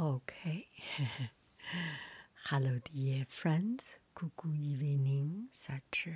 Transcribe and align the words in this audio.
Okay. 0.00 0.66
Hello, 2.46 2.80
dear 2.94 3.26
friends. 3.28 3.98
Good 4.14 4.30
evening. 4.46 5.48
Such 5.52 6.08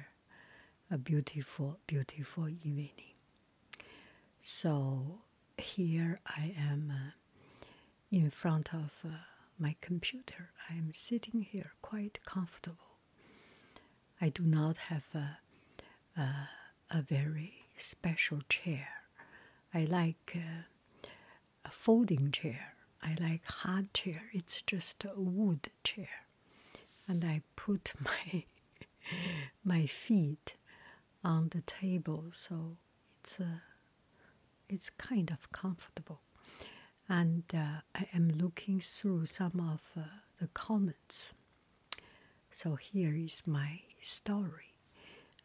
a 0.91 0.97
beautiful, 0.97 1.79
beautiful 1.87 2.49
evening. 2.49 2.91
So, 4.41 5.19
here 5.59 6.21
I 6.27 6.55
am 6.57 6.91
uh, 6.91 7.67
in 8.11 8.31
front 8.31 8.73
of 8.73 8.93
uh, 9.05 9.11
my 9.59 9.77
computer. 9.83 10.51
I 10.71 10.75
am 10.75 10.93
sitting 10.95 11.43
here 11.43 11.73
quite 11.83 12.19
comfortable. 12.25 12.97
I 14.23 14.31
do 14.31 14.45
not 14.45 14.79
have 14.79 15.05
a, 15.15 15.39
a, 16.19 16.49
a 16.91 17.03
very 17.03 17.67
special 17.77 18.41
chair. 18.49 18.89
I 19.75 19.85
like 19.85 20.35
uh, 20.35 21.09
a 21.67 21.71
folding 21.71 22.31
chair. 22.31 22.76
I 23.07 23.17
like 23.21 23.45
hard 23.47 23.93
chair. 23.95 24.23
It's 24.33 24.63
just 24.67 25.05
a 25.05 25.21
wood 25.21 25.71
chair, 25.85 26.27
and 27.09 27.25
I 27.25 27.43
put 27.55 27.93
my 28.01 28.45
my 29.65 29.87
feet 29.87 30.55
on 31.25 31.49
the 31.51 31.63
table, 31.63 32.25
so 32.33 32.77
it's 33.23 33.39
a 33.41 33.63
it's 34.69 34.91
kind 34.91 35.31
of 35.31 35.51
comfortable. 35.53 36.21
And 37.09 37.45
uh, 37.55 37.81
I 37.95 38.09
am 38.13 38.31
looking 38.31 38.81
through 38.81 39.27
some 39.27 39.61
of 39.61 39.81
uh, 39.97 40.07
the 40.41 40.49
comments. 40.49 41.33
So 42.51 42.75
here 42.75 43.15
is 43.15 43.43
my 43.47 43.81
story 44.01 44.73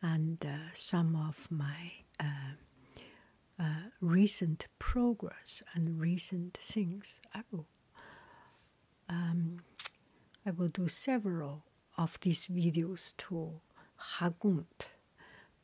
and 0.01 0.43
uh, 0.45 0.71
some 0.73 1.15
of 1.15 1.49
my 1.51 1.91
uh, 2.19 2.55
uh, 3.61 3.89
recent 4.01 4.67
progress 4.79 5.61
and 5.75 5.99
recent 6.01 6.57
things. 6.57 7.21
I 7.35 7.41
will, 7.51 7.67
um, 9.07 9.57
I 10.45 10.51
will 10.51 10.69
do 10.69 10.87
several 10.87 11.63
of 11.97 12.19
these 12.21 12.47
videos 12.47 13.15
to 13.17 13.51
Hagunt 14.17 14.89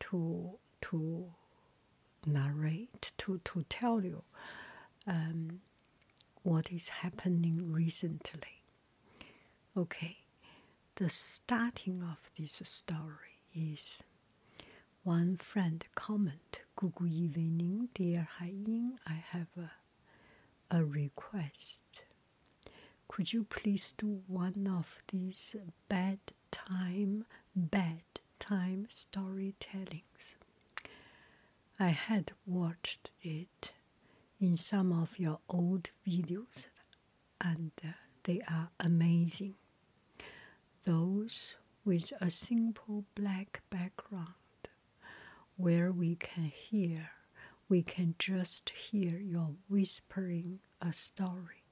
to 0.02 0.52
to 0.82 1.26
narrate 2.26 3.12
to 3.18 3.40
to 3.44 3.66
tell 3.70 4.04
you 4.04 4.22
um, 5.08 5.62
what 6.44 6.72
is 6.72 6.90
happening 6.90 7.72
recently. 7.72 8.62
Okay, 9.76 10.18
the 10.96 11.10
starting 11.10 12.04
of 12.04 12.18
this 12.38 12.62
story 12.64 13.42
is 13.56 14.04
one 15.04 15.38
friend 15.38 15.86
comment. 15.96 16.62
Good 16.78 16.94
evening, 17.02 17.90
dear 17.94 18.28
Haiyin. 18.40 19.00
I 19.06 19.16
have 19.16 19.48
a, 19.58 20.78
a 20.78 20.86
request. 20.86 22.04
Could 23.08 23.34
you 23.34 23.44
please 23.46 23.94
do 23.98 24.22
one 24.28 24.68
of 24.68 25.02
these 25.08 25.56
bedtime, 25.90 27.26
bedtime 27.56 28.88
storytellings? 28.92 30.36
I 31.80 31.90
had 31.90 32.32
watched 32.46 33.10
it 33.24 33.74
in 34.40 34.56
some 34.56 34.94
of 34.94 35.18
your 35.18 35.40
old 35.50 35.90
videos 36.08 36.68
and 37.42 37.72
uh, 37.84 37.88
they 38.24 38.42
are 38.48 38.70
amazing. 38.80 39.56
Those 40.86 41.56
with 41.84 42.14
a 42.22 42.30
simple 42.30 43.04
black 43.16 43.62
background 43.72 44.36
where 45.58 45.92
we 45.92 46.16
can 46.16 46.46
hear, 46.46 47.10
we 47.68 47.82
can 47.84 48.16
just 48.20 48.70
hear 48.70 49.18
your 49.18 49.50
whispering 49.68 50.60
a 50.82 50.94
story. 50.94 51.64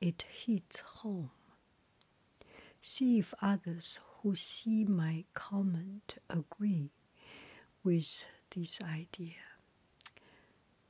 It 0.00 0.24
hits 0.46 0.80
home. 0.80 1.30
See 2.82 3.18
if 3.18 3.34
others 3.42 3.98
who 4.22 4.34
see 4.34 4.84
my 4.84 5.24
comment 5.34 6.16
agree 6.30 6.90
with 7.82 8.24
this 8.54 8.80
idea. 8.80 9.42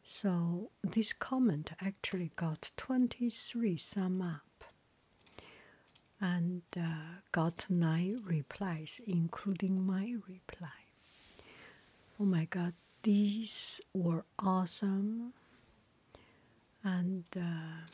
So 0.04 0.70
this 0.82 1.12
comment 1.12 1.72
actually 1.80 2.30
got 2.36 2.70
23 2.76 3.76
sum 3.76 4.20
up 4.22 4.64
and 6.20 6.62
uh, 6.76 7.20
got 7.32 7.64
nine 7.68 8.22
replies, 8.24 9.00
including 9.06 9.84
my 9.84 10.14
reply. 10.28 10.83
Oh 12.20 12.24
my 12.24 12.44
god, 12.46 12.74
these 13.02 13.80
were 13.92 14.24
awesome. 14.38 15.32
And 16.82 17.24
uh, 17.36 17.86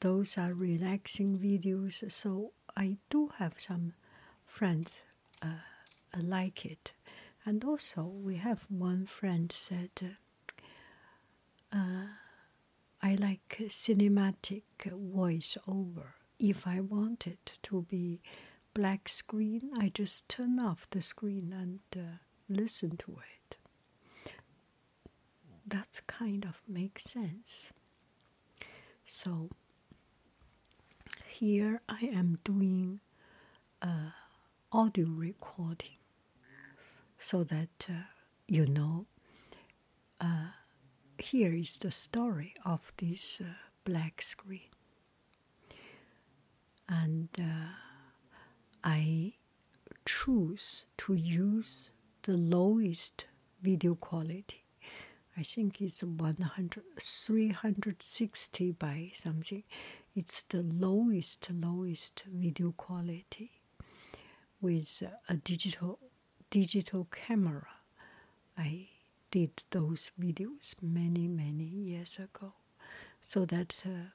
those 0.00 0.36
are 0.38 0.52
relaxing 0.52 1.38
videos, 1.38 2.10
so 2.12 2.52
I 2.76 2.96
do 3.10 3.30
have 3.38 3.54
some 3.58 3.94
friends 4.46 5.00
uh, 5.42 5.60
like 6.14 6.64
it 6.64 6.92
and 7.44 7.64
also, 7.64 8.02
we 8.02 8.36
have 8.36 8.66
one 8.68 9.06
friend 9.06 9.50
said, 9.50 10.16
uh, 11.72 12.06
I 13.02 13.14
like 13.14 13.56
cinematic 13.68 14.64
voiceover. 14.84 16.08
If 16.38 16.66
I 16.66 16.80
want 16.80 17.26
it 17.26 17.52
to 17.64 17.86
be 17.88 18.20
black 18.78 19.08
screen, 19.08 19.72
I 19.76 19.88
just 19.88 20.28
turn 20.28 20.60
off 20.60 20.88
the 20.90 21.02
screen 21.02 21.52
and 21.52 21.80
uh, 21.96 22.18
listen 22.48 22.96
to 22.98 23.18
it. 23.34 23.56
That's 25.66 26.00
kind 26.02 26.44
of 26.44 26.62
makes 26.68 27.02
sense. 27.02 27.72
So 29.04 29.50
here 31.26 31.80
I 31.88 32.04
am 32.04 32.38
doing 32.44 33.00
uh, 33.82 34.10
audio 34.70 35.08
recording 35.08 35.98
so 37.18 37.42
that 37.42 37.86
uh, 37.88 38.06
you 38.46 38.64
know 38.66 39.06
uh, 40.20 40.50
here 41.18 41.52
is 41.52 41.78
the 41.78 41.90
story 41.90 42.54
of 42.64 42.92
this 42.98 43.40
uh, 43.40 43.54
black 43.84 44.22
screen. 44.22 44.70
And 46.88 47.28
uh, 47.40 47.87
I 48.82 49.34
choose 50.04 50.84
to 50.98 51.14
use 51.14 51.90
the 52.22 52.32
lowest 52.36 53.26
video 53.62 53.94
quality. 53.94 54.64
I 55.36 55.42
think 55.42 55.80
it's 55.80 56.02
100, 56.02 56.82
360 56.98 58.72
by 58.72 59.12
something. 59.14 59.62
It's 60.16 60.42
the 60.42 60.62
lowest, 60.62 61.48
lowest 61.52 62.24
video 62.26 62.72
quality 62.72 63.50
with 64.60 65.02
a 65.28 65.34
digital 65.36 65.98
digital 66.50 67.06
camera. 67.10 67.68
I 68.56 68.88
did 69.30 69.62
those 69.70 70.10
videos 70.20 70.74
many, 70.82 71.28
many 71.28 71.64
years 71.64 72.18
ago 72.18 72.54
so 73.22 73.44
that 73.44 73.74
uh, 73.84 74.10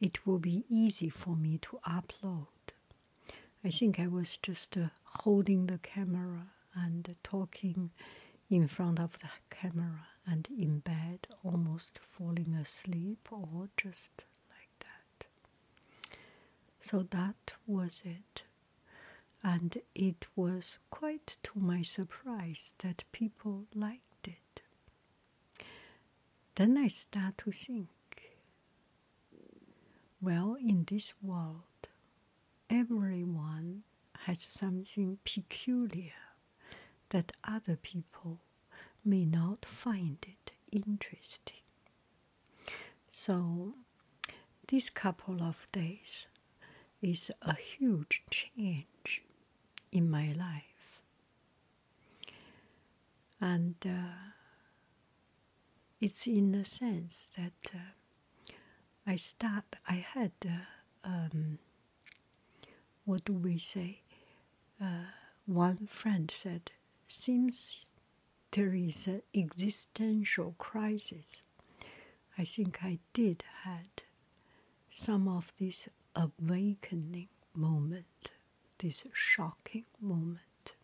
it 0.00 0.26
will 0.26 0.38
be 0.38 0.64
easy 0.68 1.10
for 1.10 1.36
me 1.36 1.58
to 1.58 1.78
upload. 1.86 2.46
I 3.64 3.70
think 3.70 3.98
I 4.00 4.06
was 4.06 4.38
just 4.42 4.76
uh, 4.76 4.88
holding 5.04 5.66
the 5.66 5.78
camera 5.78 6.46
and 6.74 7.14
talking 7.22 7.90
in 8.48 8.66
front 8.68 8.98
of 8.98 9.18
the 9.18 9.28
camera 9.50 10.06
and 10.26 10.48
in 10.56 10.78
bed, 10.80 11.26
almost 11.44 11.98
falling 12.16 12.54
asleep 12.54 13.28
or 13.30 13.68
just 13.76 14.24
like 14.50 14.70
that. 14.80 15.26
So 16.80 17.06
that 17.10 17.54
was 17.66 18.02
it. 18.04 18.44
And 19.42 19.76
it 19.94 20.26
was 20.36 20.78
quite 20.90 21.36
to 21.44 21.52
my 21.58 21.82
surprise 21.82 22.74
that 22.78 23.04
people 23.12 23.64
liked 23.74 24.28
it. 24.28 24.62
Then 26.56 26.76
I 26.76 26.88
start 26.88 27.38
to 27.38 27.52
think 27.52 27.88
well, 30.22 30.54
in 30.60 30.84
this 30.84 31.14
world, 31.22 31.62
everyone 32.70 33.82
has 34.26 34.42
something 34.48 35.18
peculiar 35.24 36.12
that 37.10 37.32
other 37.44 37.76
people 37.76 38.38
may 39.04 39.24
not 39.24 39.64
find 39.66 40.18
it 40.22 40.52
interesting. 40.70 41.56
So, 43.10 43.74
this 44.68 44.88
couple 44.88 45.42
of 45.42 45.66
days 45.72 46.28
is 47.02 47.30
a 47.42 47.54
huge 47.54 48.22
change 48.30 49.22
in 49.90 50.08
my 50.10 50.32
life. 50.32 51.02
And 53.40 53.74
uh, 53.84 54.30
it's 56.00 56.26
in 56.26 56.52
the 56.52 56.64
sense 56.64 57.30
that 57.36 57.74
uh, 57.74 58.52
I 59.06 59.16
start, 59.16 59.64
I 59.88 59.94
had, 60.14 60.32
uh, 60.44 61.08
um, 61.08 61.58
what 63.10 63.24
do 63.24 63.32
we 63.32 63.58
say? 63.58 64.00
Uh, 64.80 65.02
one 65.44 65.84
friend 65.88 66.30
said, 66.30 66.70
seems 67.08 67.86
there 68.52 68.72
is 68.72 69.08
an 69.08 69.20
existential 69.34 70.54
crisis. 70.58 71.42
I 72.38 72.44
think 72.44 72.84
I 72.84 73.00
did 73.12 73.42
had 73.64 73.88
some 74.90 75.26
of 75.26 75.52
this 75.58 75.88
awakening 76.14 77.26
moment, 77.52 78.30
this 78.78 79.04
shocking 79.12 79.86
moment. 80.00 80.74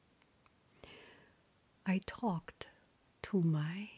I 1.86 2.00
talked 2.06 2.66
to 3.22 3.40
my 3.40 3.88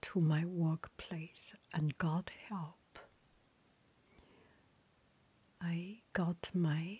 to 0.00 0.18
my 0.18 0.46
workplace 0.46 1.54
and 1.74 1.98
got 1.98 2.30
help. 2.48 2.98
I 5.64 6.00
got 6.14 6.48
my 6.54 6.98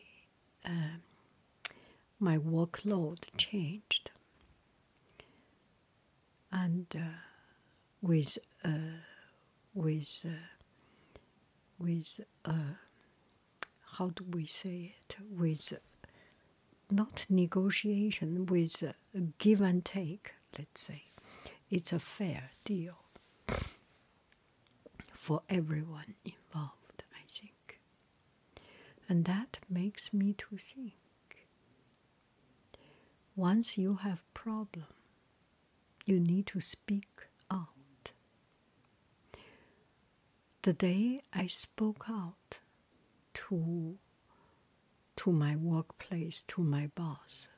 um, 0.66 1.00
my 2.18 2.36
workload 2.36 3.20
changed, 3.38 4.10
and 6.52 6.86
uh, 6.96 7.00
with 8.02 8.36
uh, 8.64 8.98
with 9.72 10.26
uh, 10.26 10.46
with 11.78 12.20
uh, 12.44 12.74
how 13.96 14.08
do 14.10 14.24
we 14.32 14.44
say 14.46 14.94
it? 14.98 15.16
With 15.30 15.72
not 16.90 17.24
negotiation 17.30 18.46
with 18.46 18.82
give 19.38 19.60
and 19.60 19.84
take 19.84 20.34
let's 20.58 20.82
say. 20.82 21.04
It's 21.70 21.92
a 21.92 21.98
fair 21.98 22.50
deal 22.64 22.94
for 25.14 25.42
everyone 25.48 26.14
and 29.08 29.24
that 29.24 29.58
makes 29.68 30.12
me 30.12 30.32
to 30.34 30.56
think 30.56 30.94
once 33.36 33.76
you 33.76 33.96
have 33.96 34.22
problem 34.34 34.86
you 36.06 36.18
need 36.20 36.46
to 36.46 36.60
speak 36.60 37.26
out 37.50 38.10
the 40.62 40.72
day 40.72 41.22
I 41.32 41.46
spoke 41.46 42.06
out 42.08 42.58
to 43.34 43.98
to 45.16 45.32
my 45.32 45.56
workplace, 45.56 46.42
to 46.48 46.62
my 46.62 46.86
boss, 46.94 47.48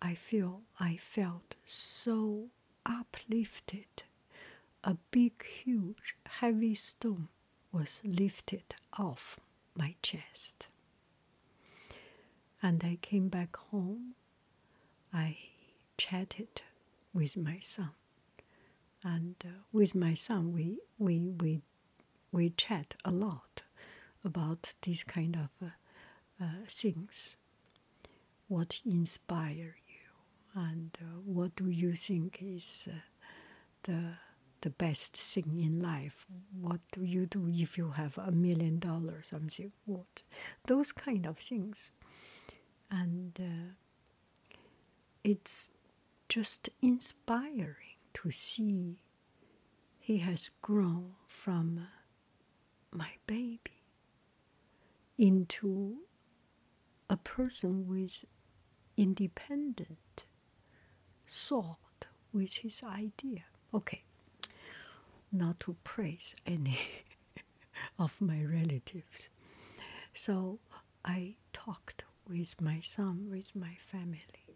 I 0.00 0.14
feel 0.14 0.62
I 0.78 0.96
felt 0.96 1.54
so 1.64 2.48
uplifted. 2.86 4.04
A 4.84 4.96
big, 5.10 5.44
huge, 5.44 6.16
heavy 6.26 6.74
stone 6.74 7.28
was 7.72 8.00
lifted 8.04 8.74
off 8.98 9.38
my 9.80 9.94
chest. 10.02 10.68
And 12.62 12.84
I 12.84 12.98
came 13.00 13.28
back 13.28 13.56
home. 13.56 14.14
I 15.12 15.36
chatted 15.96 16.62
with 17.14 17.36
my 17.36 17.58
son. 17.60 17.90
And 19.02 19.34
uh, 19.44 19.48
with 19.72 19.94
my 19.94 20.14
son, 20.14 20.52
we, 20.52 20.78
we, 20.98 21.18
we 21.40 21.62
we 22.32 22.50
chat 22.50 22.94
a 23.04 23.10
lot 23.10 23.62
about 24.24 24.72
these 24.82 25.02
kind 25.04 25.36
of 25.36 25.50
uh, 25.66 26.44
uh, 26.44 26.46
things. 26.68 27.36
What 28.48 28.80
inspire 28.84 29.76
you, 29.88 30.60
and 30.62 30.90
uh, 31.00 31.20
what 31.24 31.56
do 31.56 31.68
you 31.70 31.94
think 31.94 32.38
is 32.42 32.88
uh, 32.90 32.94
the 33.84 34.12
the 34.60 34.70
best 34.70 35.16
thing 35.16 35.60
in 35.60 35.80
life? 35.80 36.26
What 36.60 36.80
do 36.92 37.02
you 37.02 37.26
do 37.26 37.48
if 37.48 37.76
you 37.78 37.90
have 37.90 38.16
a 38.18 38.30
million 38.30 38.78
dollars? 38.78 39.28
Something 39.28 39.72
what 39.86 40.22
those 40.66 40.92
kind 40.92 41.26
of 41.26 41.38
things, 41.38 41.90
and 42.90 43.32
uh, 43.40 43.72
it's 45.24 45.70
just 46.28 46.68
inspiring 46.82 47.96
to 48.14 48.30
see 48.30 49.00
he 49.98 50.18
has 50.18 50.50
grown 50.62 51.12
from 51.28 51.86
my 52.92 53.10
baby 53.26 53.82
into 55.18 55.98
a 57.08 57.16
person 57.16 57.86
with 57.86 58.24
independent 58.96 60.24
thought 61.28 62.06
with 62.32 62.54
his 62.54 62.82
idea. 62.82 63.44
Okay, 63.74 64.02
not 65.32 65.60
to 65.60 65.76
praise 65.84 66.34
any 66.46 66.78
of 67.98 68.20
my 68.20 68.42
relatives. 68.44 69.28
So 70.14 70.58
I 71.04 71.34
talked 71.52 72.04
with 72.28 72.60
my 72.60 72.80
son, 72.80 73.28
with 73.30 73.54
my 73.54 73.76
family, 73.90 74.46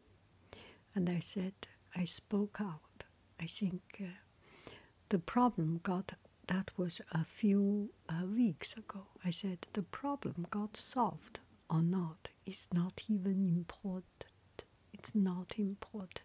and 0.95 1.09
I 1.09 1.21
said, 1.21 1.55
I 1.97 2.05
spoke 2.05 2.59
out. 2.61 3.05
I 3.41 3.47
think 3.47 3.83
uh, 4.01 4.71
the 5.09 5.19
problem 5.19 5.81
got 5.83 6.13
that 6.47 6.71
was 6.77 7.01
a 7.13 7.25
few 7.25 7.91
uh, 8.09 8.27
weeks 8.27 8.77
ago. 8.77 9.07
I 9.25 9.31
said 9.31 9.67
the 9.73 9.83
problem 9.83 10.47
got 10.51 10.77
solved 10.77 11.41
or 11.71 11.83
not 11.83 12.29
is 12.47 12.69
not 12.73 13.03
even 13.09 13.47
important. 13.49 14.65
It's 14.93 15.15
not 15.15 15.55
important. 15.59 16.21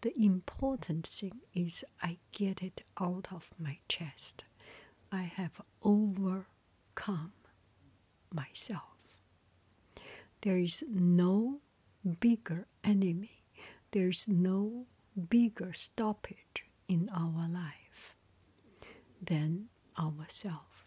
The 0.00 0.12
important 0.22 1.06
thing 1.06 1.40
is 1.54 1.84
I 2.02 2.18
get 2.32 2.62
it 2.62 2.82
out 3.00 3.28
of 3.32 3.50
my 3.58 3.78
chest. 3.88 4.44
I 5.10 5.22
have 5.22 5.60
overcome 5.82 7.32
myself. 8.32 8.82
There 10.42 10.58
is 10.58 10.84
no 10.88 11.60
bigger 12.20 12.66
enemy, 12.84 13.42
there 13.90 14.08
is 14.08 14.28
no 14.28 14.86
bigger 15.28 15.72
stoppage 15.72 16.64
in 16.88 17.08
our 17.12 17.48
life 17.48 18.14
than 19.20 19.68
ourselves. 19.98 20.84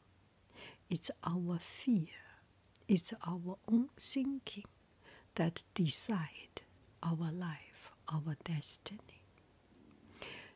It's 0.89 1.11
our 1.23 1.59
fear, 1.59 2.21
it's 2.87 3.13
our 3.27 3.57
own 3.67 3.89
thinking 3.99 4.65
that 5.35 5.63
decide 5.73 6.61
our 7.03 7.31
life, 7.31 7.70
our 8.13 8.35
destiny. 8.43 9.21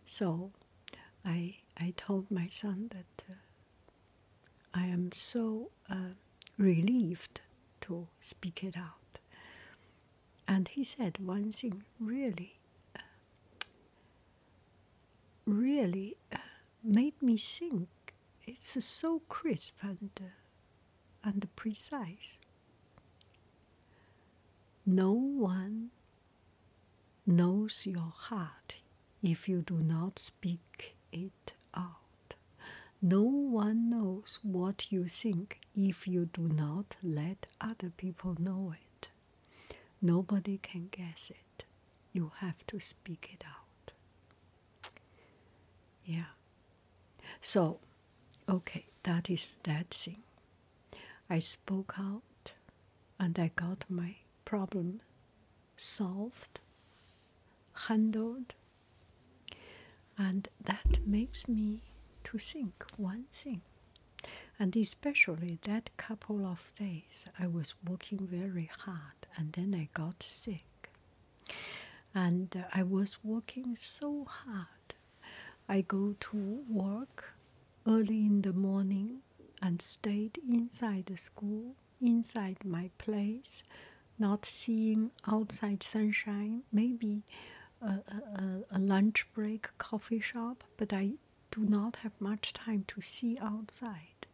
So 0.06 0.52
I, 1.24 1.56
I 1.78 1.94
told 1.98 2.30
my 2.30 2.48
son 2.48 2.90
that 2.92 3.24
uh, 3.30 3.34
I 4.74 4.86
am 4.86 5.12
so 5.12 5.70
uh, 5.90 6.14
relieved 6.58 7.42
to 7.82 8.08
speak 8.22 8.64
it 8.64 8.76
out. 8.78 9.20
And 10.48 10.68
he 10.68 10.84
said 10.84 11.18
one 11.26 11.52
thing 11.52 11.84
really, 12.00 12.56
uh, 12.96 13.00
really 15.46 16.18
uh, 16.32 16.38
made 16.84 17.20
me 17.22 17.38
think 17.38 17.88
it's 18.46 18.84
so 18.86 19.22
crisp 19.28 19.78
and, 19.82 20.12
uh, 20.22 21.28
and 21.30 21.48
precise. 21.56 22.38
No 24.86 25.12
one 25.14 25.90
knows 27.26 27.86
your 27.86 28.14
heart 28.16 28.76
if 29.24 29.48
you 29.50 29.62
do 29.62 29.78
not 29.78 30.20
speak 30.20 30.96
it 31.12 31.54
out. 31.74 32.36
No 33.02 33.22
one 33.22 33.90
knows 33.90 34.40
what 34.44 34.92
you 34.92 35.08
think 35.08 35.60
if 35.76 36.08
you 36.08 36.26
do 36.26 36.42
not 36.48 36.96
let 37.04 37.48
other 37.60 37.92
people 37.96 38.36
know 38.40 38.74
it. 38.74 39.10
Nobody 40.02 40.58
can 40.60 40.88
guess 40.92 41.30
it. 41.32 41.64
You 42.14 42.32
have 42.40 42.66
to 42.68 42.80
speak 42.80 43.32
it 43.34 43.44
out. 43.46 43.92
Yeah. 46.06 46.32
So, 47.42 47.80
okay, 48.48 48.86
that 49.04 49.30
is 49.30 49.56
that 49.64 49.90
thing. 49.94 50.24
I 51.30 51.40
spoke 51.40 51.96
out 52.00 52.54
and 53.20 53.38
I 53.40 53.52
got 53.56 53.86
my 53.90 54.16
problem 54.46 55.02
solved, 55.78 56.60
handled, 57.88 58.54
and 60.18 60.48
that 60.62 61.06
makes 61.06 61.48
me 61.48 61.82
to 62.26 62.38
think 62.38 62.84
one 62.98 63.26
thing. 63.32 63.62
And 64.58 64.76
especially 64.76 65.60
that 65.64 65.90
couple 65.98 66.46
of 66.46 66.62
days, 66.80 67.26
I 67.38 67.48
was 67.48 67.74
working 67.88 68.26
very 68.26 68.70
hard 68.86 69.28
and 69.36 69.52
then 69.54 69.76
I 69.76 69.90
got 69.94 70.24
sick. 70.24 70.90
And 72.14 72.56
uh, 72.56 72.64
I 72.74 72.84
was 72.84 73.18
working 73.24 73.76
so 73.76 74.26
hard 74.26 74.68
I 75.68 75.82
go 75.82 76.16
to 76.20 76.64
work 76.70 77.34
early 77.88 78.20
in 78.26 78.42
the 78.44 78.54
morning 78.54 79.22
and 79.62 79.82
stayed 79.82 80.40
inside 80.48 81.08
the 81.08 81.18
school, 81.18 81.76
inside 82.00 82.58
my 82.64 82.92
place, 83.00 83.64
not 84.20 84.46
seeing 84.46 85.12
outside 85.28 85.82
sunshine, 85.82 86.62
maybe 86.72 87.24
a, 87.86 88.04
a, 88.42 88.78
a 88.78 88.80
lunch 88.80 89.26
break 89.34 89.68
coffee 89.78 90.20
shop, 90.20 90.64
but 90.78 90.94
I 90.94 91.12
do 91.52 91.62
not 91.62 91.98
have 91.98 92.12
much 92.20 92.54
time 92.54 92.84
to 92.88 93.02
see 93.02 93.38
outside. 93.42 94.28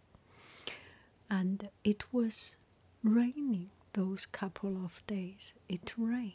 And 1.30 1.70
it 1.84 2.04
was 2.12 2.56
raining 3.04 3.70
those 3.94 4.26
couple 4.26 4.84
of 4.84 5.06
days. 5.08 5.54
It 5.70 5.94
rained. 5.98 6.34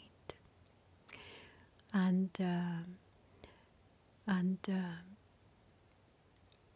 And 1.92 2.30
uh, 2.40 2.85
and 4.26 4.58
uh, 4.68 5.00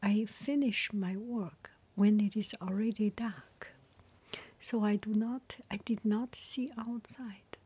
I 0.03 0.25
finish 0.25 0.91
my 0.93 1.17
work 1.17 1.71
when 1.95 2.21
it 2.21 2.37
is 2.37 2.55
already 2.63 3.11
dark. 3.11 3.69
So 4.59 4.85
I 4.85 4.97
do 4.97 5.15
not 5.15 5.57
I 5.71 5.79
did 5.85 6.05
not 6.05 6.35
see 6.35 6.71
outside. 6.79 7.57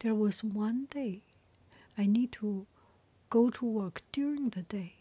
There 0.00 0.14
was 0.14 0.44
one 0.44 0.86
day 0.90 1.22
I 1.98 2.06
need 2.06 2.30
to 2.32 2.66
go 3.28 3.50
to 3.50 3.64
work 3.64 4.02
during 4.12 4.50
the 4.50 4.62
day. 4.62 4.94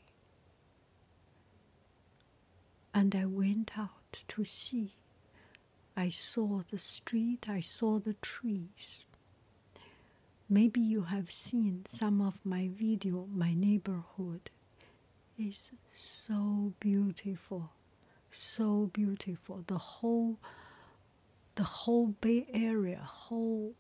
And 2.94 3.16
I 3.16 3.26
went 3.26 3.78
out 3.78 4.24
to 4.28 4.44
see. 4.44 4.94
I 5.96 6.10
saw 6.10 6.64
the 6.70 6.80
street, 6.80 7.48
I 7.48 7.60
saw 7.60 8.00
the 8.00 8.16
trees. 8.16 9.06
Maybe 10.50 10.82
you 10.82 11.04
have 11.04 11.32
seen 11.32 11.86
some 11.88 12.22
of 12.22 12.40
my 12.44 12.70
video, 12.74 13.28
my 13.34 13.54
neighborhood 13.54 14.50
is 15.38 15.72
so 15.96 16.74
beautiful, 16.80 17.72
so 18.32 18.90
beautiful. 18.94 19.64
The 19.68 19.78
whole 19.78 20.38
the 21.56 21.64
whole 21.64 22.08
Bay 22.22 22.48
Area, 22.54 23.02
whole 23.04 23.74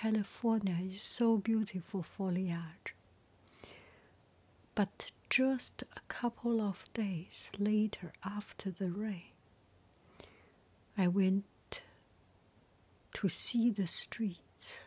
California 0.00 0.76
is 0.80 1.02
so 1.02 1.38
beautiful 1.38 2.04
foliage. 2.04 2.94
But 4.76 5.10
just 5.28 5.82
a 5.96 6.00
couple 6.06 6.60
of 6.60 6.84
days 6.94 7.50
later, 7.58 8.12
after 8.24 8.70
the 8.70 8.92
rain, 8.92 9.32
I 10.96 11.08
went 11.08 11.82
to 13.14 13.28
see 13.28 13.70
the 13.70 13.88
streets. 13.88 14.84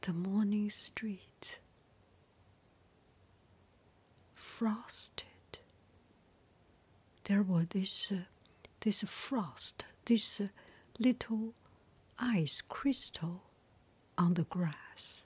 The 0.00 0.12
morning 0.12 0.70
street, 0.70 1.60
frosted. 4.34 5.24
There 7.24 7.42
were 7.44 7.64
these 7.64 8.08
uh, 8.10 8.16
this 8.86 9.02
frost, 9.02 9.84
this 10.04 10.40
uh, 10.40 10.46
little 11.00 11.54
ice 12.20 12.60
crystal 12.60 13.42
on 14.16 14.34
the 14.34 14.44
grass, 14.44 15.22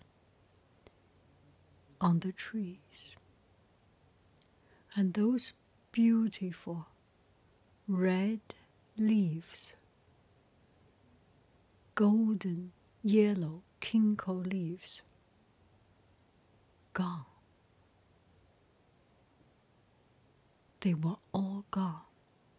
on 2.01 2.21
the 2.21 2.33
trees. 2.33 3.17
And 4.97 5.13
those 5.13 5.53
beautiful 5.93 6.87
red 7.87 8.41
leaves, 8.97 9.75
golden 11.95 12.73
yellow 13.03 13.61
ginkgo 13.83 14.51
leaves, 14.51 15.03
gone. 16.95 17.27
They 20.81 20.95
were 20.95 21.17
all 21.35 21.67
gone 21.71 22.01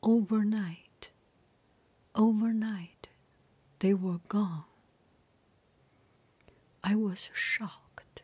overnight. 0.03 0.90
Overnight, 2.15 3.07
they 3.79 3.93
were 3.93 4.19
gone. 4.27 4.65
I 6.83 6.95
was 6.95 7.29
shocked. 7.33 8.21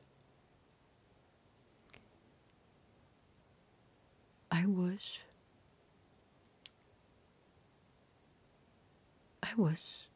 I 4.51 4.65
was 4.65 5.21
I 9.43 9.49
was 9.55 10.11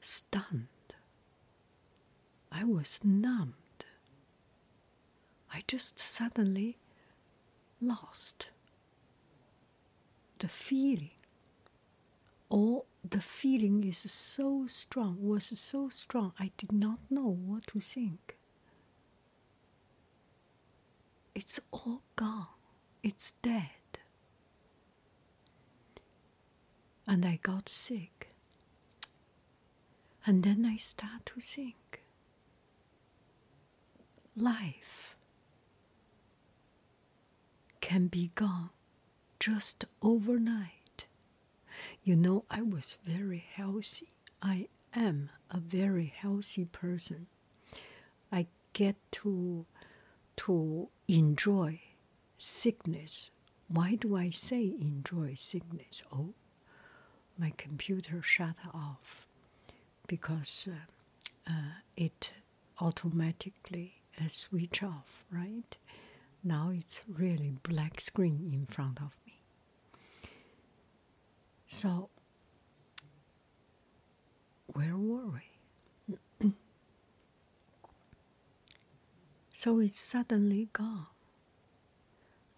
stunned. 0.00 0.66
I 2.52 2.64
was 2.64 3.00
numbed. 3.04 3.54
I 5.52 5.62
just 5.66 5.98
suddenly 5.98 6.78
lost 7.80 8.50
the 10.40 10.48
feeling. 10.48 11.10
Or 12.48 12.84
the 13.08 13.20
feeling 13.20 13.84
is 13.84 13.98
so 14.10 14.66
strong, 14.66 15.16
was 15.20 15.44
so 15.58 15.88
strong, 15.88 16.32
I 16.38 16.50
did 16.58 16.72
not 16.72 16.98
know 17.08 17.28
what 17.28 17.66
to 17.68 17.80
think. 17.80 18.36
It's 21.34 21.60
all 21.70 22.02
gone. 22.16 22.48
It's 23.02 23.32
dead. 23.42 23.70
And 27.06 27.24
I 27.24 27.38
got 27.42 27.68
sick. 27.68 28.34
And 30.26 30.42
then 30.42 30.66
I 30.66 30.76
start 30.76 31.24
to 31.26 31.40
think 31.40 32.02
life 34.36 35.16
can 37.80 38.06
be 38.06 38.30
gone 38.34 38.70
just 39.40 39.86
overnight. 40.02 41.06
You 42.04 42.14
know, 42.14 42.44
I 42.50 42.62
was 42.62 42.96
very 43.04 43.44
healthy. 43.54 44.12
I 44.42 44.68
am 44.94 45.30
a 45.50 45.58
very 45.58 46.12
healthy 46.14 46.66
person. 46.66 47.26
I 48.30 48.46
get 48.72 48.96
to 49.12 49.66
to 50.36 50.88
enjoy 51.08 51.80
sickness. 52.38 53.30
Why 53.68 53.94
do 53.96 54.16
I 54.16 54.30
say 54.30 54.74
enjoy 54.80 55.34
sickness? 55.34 56.02
Oh, 56.12 56.34
my 57.38 57.52
computer 57.56 58.22
shut 58.22 58.56
off 58.74 59.26
because 60.06 60.68
uh, 60.70 61.50
uh, 61.50 61.72
it 61.96 62.32
automatically 62.80 64.02
uh, 64.18 64.24
switch 64.28 64.82
off, 64.82 65.24
right? 65.30 65.76
Now 66.42 66.70
it's 66.74 67.00
really 67.08 67.54
black 67.62 68.00
screen 68.00 68.50
in 68.52 68.66
front 68.66 69.00
of. 69.00 69.12
So, 71.72 72.10
where 74.66 74.96
were 74.96 75.38
we? 76.40 76.52
so 79.54 79.78
it's 79.78 79.98
suddenly 80.00 80.68
gone. 80.72 81.06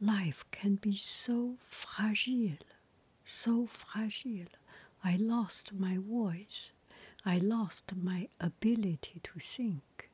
Life 0.00 0.45
can 0.50 0.76
be 0.76 0.97
so 0.97 1.57
fragile, 1.69 2.64
so 3.25 3.66
fragile. 3.66 4.49
I 5.04 5.16
lost 5.16 5.75
my 5.75 5.99
voice. 5.99 6.73
I 7.25 7.37
lost 7.38 7.92
my 7.95 8.28
ability 8.40 9.21
to 9.25 9.38
think. 9.38 10.09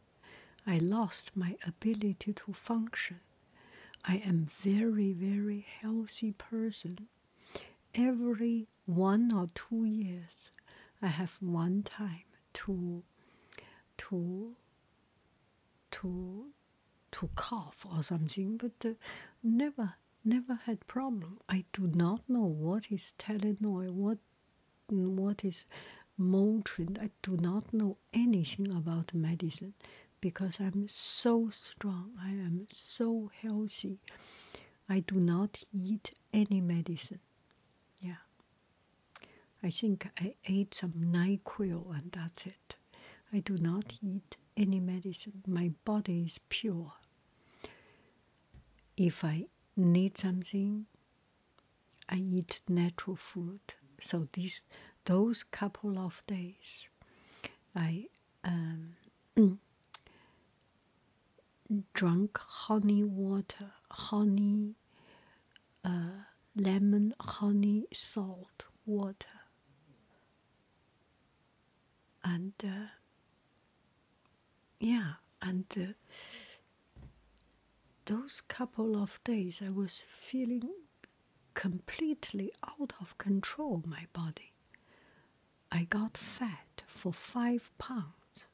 I 0.66 0.78
lost 0.78 1.30
my 1.36 1.56
ability 1.64 2.32
to 2.32 2.52
function. 2.52 3.20
I 4.04 4.16
am 4.16 4.48
very, 4.60 5.12
very 5.12 5.64
healthy 5.80 6.32
person. 6.32 7.06
Every 7.94 8.66
one 8.88 9.32
or 9.34 9.50
two 9.54 9.84
years, 9.84 10.50
I 11.02 11.08
have 11.08 11.32
one 11.40 11.82
time 11.82 12.24
to 12.54 13.02
to 13.98 14.56
to 15.90 16.46
to 17.12 17.30
cough 17.34 17.84
or 17.84 18.02
something, 18.02 18.56
but 18.56 18.72
uh, 18.88 18.94
never 19.42 19.94
never 20.24 20.54
had 20.64 20.86
problem. 20.86 21.38
I 21.48 21.64
do 21.74 21.86
not 21.94 22.22
know 22.28 22.44
what 22.44 22.86
is 22.90 23.12
Tylenol, 23.18 23.90
what 23.92 24.18
what 24.88 25.44
is 25.44 25.66
Motrin. 26.18 26.98
I 26.98 27.10
do 27.22 27.36
not 27.36 27.74
know 27.74 27.98
anything 28.14 28.70
about 28.72 29.12
medicine 29.12 29.74
because 30.20 30.60
I'm 30.60 30.88
so 30.88 31.50
strong. 31.50 32.12
I 32.20 32.30
am 32.30 32.66
so 32.70 33.30
healthy. 33.42 33.98
I 34.88 35.00
do 35.00 35.16
not 35.16 35.62
eat 35.72 36.12
any 36.32 36.62
medicine. 36.62 37.20
I 39.62 39.70
think 39.70 40.08
I 40.18 40.34
ate 40.46 40.74
some 40.74 40.92
NyQuil 40.92 41.94
and 41.96 42.12
that's 42.12 42.46
it. 42.46 42.76
I 43.32 43.40
do 43.40 43.56
not 43.58 43.94
eat 44.02 44.36
any 44.56 44.80
medicine. 44.80 45.42
My 45.46 45.72
body 45.84 46.24
is 46.26 46.38
pure. 46.48 46.92
If 48.96 49.24
I 49.24 49.46
need 49.76 50.16
something, 50.18 50.86
I 52.08 52.16
eat 52.16 52.60
natural 52.68 53.16
food. 53.16 53.60
So 54.00 54.28
these 54.32 54.64
those 55.04 55.42
couple 55.42 55.98
of 55.98 56.22
days 56.26 56.88
I 57.74 58.06
um, 58.44 58.94
drank 61.94 62.38
honey 62.38 63.04
water, 63.04 63.72
honey, 63.90 64.74
uh, 65.84 66.24
lemon, 66.56 67.14
honey, 67.20 67.86
salt 67.92 68.64
water. 68.86 69.37
And 72.34 72.52
uh, 72.62 72.88
yeah, 74.80 75.12
and 75.40 75.64
uh, 75.76 75.92
those 78.04 78.42
couple 78.48 79.02
of 79.02 79.18
days 79.24 79.62
I 79.64 79.70
was 79.70 80.02
feeling 80.28 80.74
completely 81.54 82.52
out 82.68 82.92
of 83.00 83.16
control, 83.16 83.82
my 83.86 84.04
body. 84.12 84.52
I 85.72 85.84
got 85.84 86.16
fat 86.18 86.82
for 86.86 87.12
five 87.12 87.70
pounds 87.78 88.44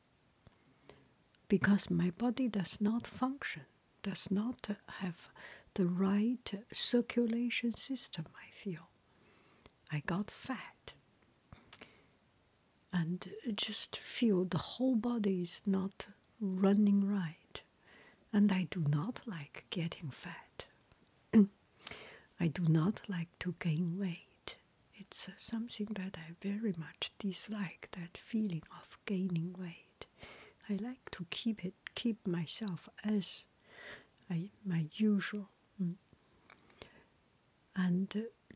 because 1.48 1.90
my 1.90 2.10
body 2.10 2.48
does 2.48 2.80
not 2.80 3.06
function, 3.06 3.62
does 4.02 4.30
not 4.30 4.68
have 5.00 5.30
the 5.74 5.86
right 5.86 6.52
circulation 6.72 7.74
system, 7.74 8.26
I 8.36 8.50
feel. 8.62 8.88
I 9.90 10.02
got 10.06 10.30
fat 10.30 10.73
and 12.94 13.28
just 13.56 13.96
feel 13.96 14.44
the 14.44 14.58
whole 14.58 14.94
body 14.94 15.42
is 15.42 15.60
not 15.66 16.06
running 16.40 17.04
right. 17.06 17.60
And 18.32 18.52
I 18.52 18.68
do 18.70 18.84
not 18.88 19.20
like 19.26 19.64
getting 19.70 20.10
fat. 20.10 20.66
I 22.40 22.46
do 22.46 22.62
not 22.68 23.00
like 23.08 23.28
to 23.40 23.54
gain 23.58 23.98
weight. 23.98 24.56
It's 24.96 25.26
something 25.38 25.88
that 25.94 26.16
I 26.16 26.34
very 26.40 26.74
much 26.78 27.10
dislike 27.18 27.88
that 27.92 28.16
feeling 28.16 28.62
of 28.70 28.96
gaining 29.06 29.54
weight. 29.58 30.06
I 30.68 30.74
like 30.74 31.10
to 31.12 31.26
keep 31.30 31.64
it, 31.64 31.74
keep 31.94 32.24
myself 32.26 32.88
as 33.04 33.46
I, 34.30 34.50
my 34.64 34.86
usual. 34.94 35.48
Mm. 35.82 35.94
And 37.76 38.12
uh, 38.16 38.54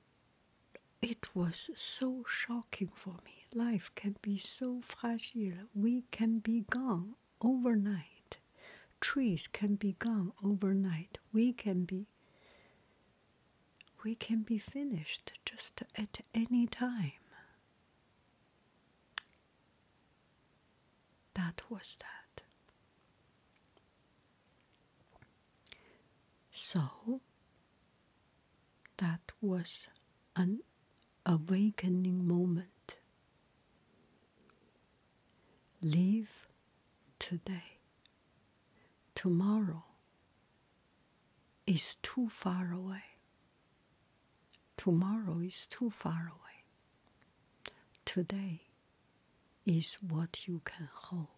it 1.02 1.34
was 1.34 1.70
so 1.74 2.24
shocking 2.28 2.90
for 2.94 3.14
me. 3.24 3.37
Life 3.54 3.90
can 3.94 4.16
be 4.22 4.38
so 4.38 4.80
fragile. 4.82 5.68
We 5.74 6.04
can 6.10 6.38
be 6.38 6.64
gone 6.70 7.14
overnight. 7.40 8.38
Trees 9.00 9.46
can 9.46 9.76
be 9.76 9.92
gone 9.98 10.32
overnight. 10.42 11.18
We 11.32 11.52
can 11.52 11.84
be 11.84 12.06
we 14.04 14.14
can 14.14 14.42
be 14.42 14.58
finished 14.58 15.32
just 15.44 15.82
at 15.96 16.20
any 16.34 16.66
time. 16.66 17.12
That 21.34 21.62
was 21.68 21.96
that. 22.00 22.42
So, 26.52 27.20
that 28.98 29.20
was 29.40 29.88
an 30.36 30.60
awakening 31.26 32.26
moment. 32.26 32.68
Live 35.80 36.48
today. 37.20 37.78
Tomorrow 39.14 39.84
is 41.66 41.96
too 42.02 42.28
far 42.28 42.72
away. 42.72 43.02
Tomorrow 44.76 45.38
is 45.38 45.66
too 45.70 45.90
far 45.90 46.32
away. 46.32 46.64
Today 48.04 48.62
is 49.66 49.94
what 50.00 50.48
you 50.48 50.62
can 50.64 50.88
hold. 50.92 51.28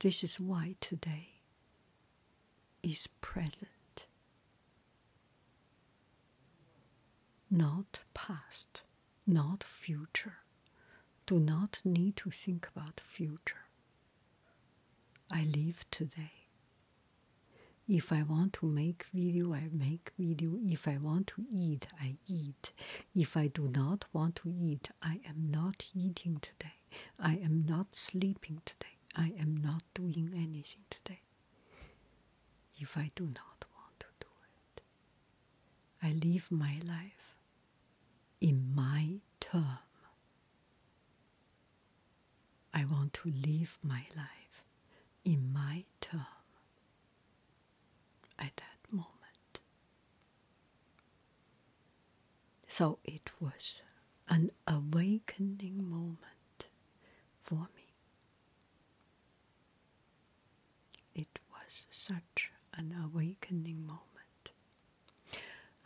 This 0.00 0.22
is 0.22 0.38
why 0.38 0.74
today 0.80 1.28
is 2.82 3.06
present, 3.22 4.06
not 7.50 8.00
past, 8.12 8.82
not 9.26 9.64
future. 9.64 10.43
Do 11.26 11.38
not 11.40 11.80
need 11.84 12.16
to 12.18 12.30
think 12.30 12.68
about 12.74 12.96
the 12.96 13.02
future. 13.02 13.64
I 15.30 15.44
live 15.44 15.84
today. 15.90 16.32
If 17.88 18.12
I 18.12 18.22
want 18.22 18.52
to 18.54 18.66
make 18.66 19.06
video, 19.12 19.54
I 19.54 19.68
make 19.72 20.12
video. 20.18 20.58
If 20.66 20.86
I 20.86 20.98
want 20.98 21.26
to 21.28 21.44
eat, 21.50 21.86
I 22.00 22.16
eat. 22.26 22.72
If 23.14 23.36
I 23.36 23.46
do 23.48 23.68
not 23.68 24.04
want 24.12 24.36
to 24.36 24.50
eat, 24.50 24.90
I 25.02 25.20
am 25.28 25.50
not 25.50 25.86
eating 25.94 26.40
today. 26.40 26.74
I 27.18 27.34
am 27.36 27.64
not 27.66 27.94
sleeping 27.96 28.60
today. 28.64 28.96
I 29.16 29.32
am 29.38 29.56
not 29.56 29.82
doing 29.94 30.30
anything 30.34 30.84
today. 30.90 31.20
If 32.78 32.96
I 32.96 33.10
do 33.14 33.24
not 33.24 33.64
want 33.74 34.00
to 34.00 34.06
do 34.20 34.26
it, 34.76 34.82
I 36.02 36.10
live 36.26 36.50
my 36.50 36.80
life 36.86 37.36
in 38.40 38.74
my 38.74 39.20
term. 39.40 39.78
I 42.74 42.84
want 42.84 43.12
to 43.14 43.30
live 43.30 43.78
my 43.82 44.02
life 44.16 44.64
in 45.24 45.52
my 45.52 45.84
term 46.00 46.26
at 48.38 48.56
that 48.56 48.78
moment. 48.90 49.60
So 52.66 52.98
it 53.04 53.30
was 53.40 53.80
an 54.28 54.50
awakening 54.66 55.88
moment 55.88 56.66
for 57.40 57.68
me. 57.76 57.92
It 61.14 61.38
was 61.50 61.86
such 61.90 62.50
an 62.74 62.94
awakening 63.04 63.86
moment. 63.86 64.50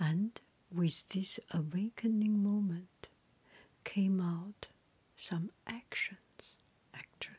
And 0.00 0.40
with 0.72 1.08
this 1.08 1.40
awakening 1.52 2.42
moment 2.42 3.08
came 3.84 4.20
out 4.20 4.68
some 5.16 5.50
actions, 5.66 6.56
actually. 6.94 7.34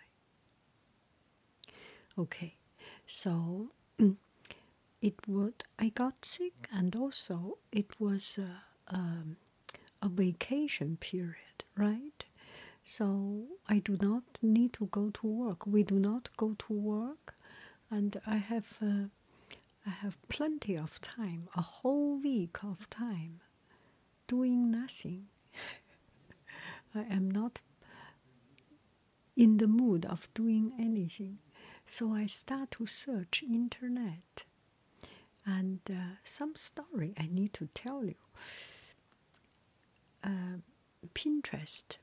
Okay, 2.19 2.55
so 3.07 3.71
it 5.01 5.15
would 5.27 5.63
I 5.79 5.89
got 5.89 6.25
sick, 6.25 6.67
and 6.71 6.95
also 6.95 7.57
it 7.71 7.99
was 7.99 8.37
a, 8.37 8.63
um, 8.93 9.37
a 10.01 10.09
vacation 10.09 10.97
period, 10.99 11.63
right? 11.77 12.25
So 12.85 13.43
I 13.69 13.79
do 13.79 13.97
not 14.01 14.23
need 14.41 14.73
to 14.73 14.87
go 14.87 15.11
to 15.11 15.27
work. 15.27 15.65
We 15.65 15.83
do 15.83 15.97
not 15.99 16.29
go 16.35 16.55
to 16.67 16.73
work, 16.73 17.35
and 17.89 18.19
I 18.27 18.37
have 18.37 18.77
uh, 18.81 19.07
I 19.85 19.89
have 19.89 20.17
plenty 20.29 20.75
of 20.75 20.99
time, 21.01 21.47
a 21.55 21.61
whole 21.61 22.17
week 22.17 22.63
of 22.63 22.89
time, 22.89 23.39
doing 24.27 24.69
nothing. 24.71 25.27
I 26.95 27.03
am 27.03 27.31
not 27.31 27.59
in 29.35 29.57
the 29.57 29.67
mood 29.67 30.05
of 30.05 30.27
doing 30.33 30.73
anything, 30.77 31.37
so 31.91 32.13
I 32.13 32.25
start 32.27 32.71
to 32.71 32.85
search 32.85 33.43
internet 33.43 34.43
and 35.45 35.79
uh, 35.89 36.15
some 36.23 36.55
story 36.55 37.13
I 37.19 37.27
need 37.31 37.53
to 37.55 37.67
tell 37.73 38.03
you. 38.05 38.15
Uh, 40.23 40.59
Pinterest. 41.15 41.97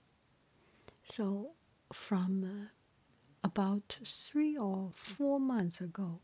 So, 1.05 1.51
from 1.93 2.45
uh, 2.45 2.69
about 3.45 3.99
three 4.05 4.57
or 4.57 4.91
four 4.95 5.39
months 5.39 5.81
ago, 5.81 6.21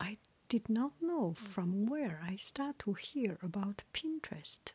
I 0.00 0.18
did 0.48 0.68
not 0.68 0.92
know 1.00 1.34
from 1.34 1.86
where 1.86 2.20
I 2.24 2.36
start 2.36 2.78
to 2.80 2.94
hear 2.94 3.38
about 3.42 3.82
Pinterest. 3.94 4.72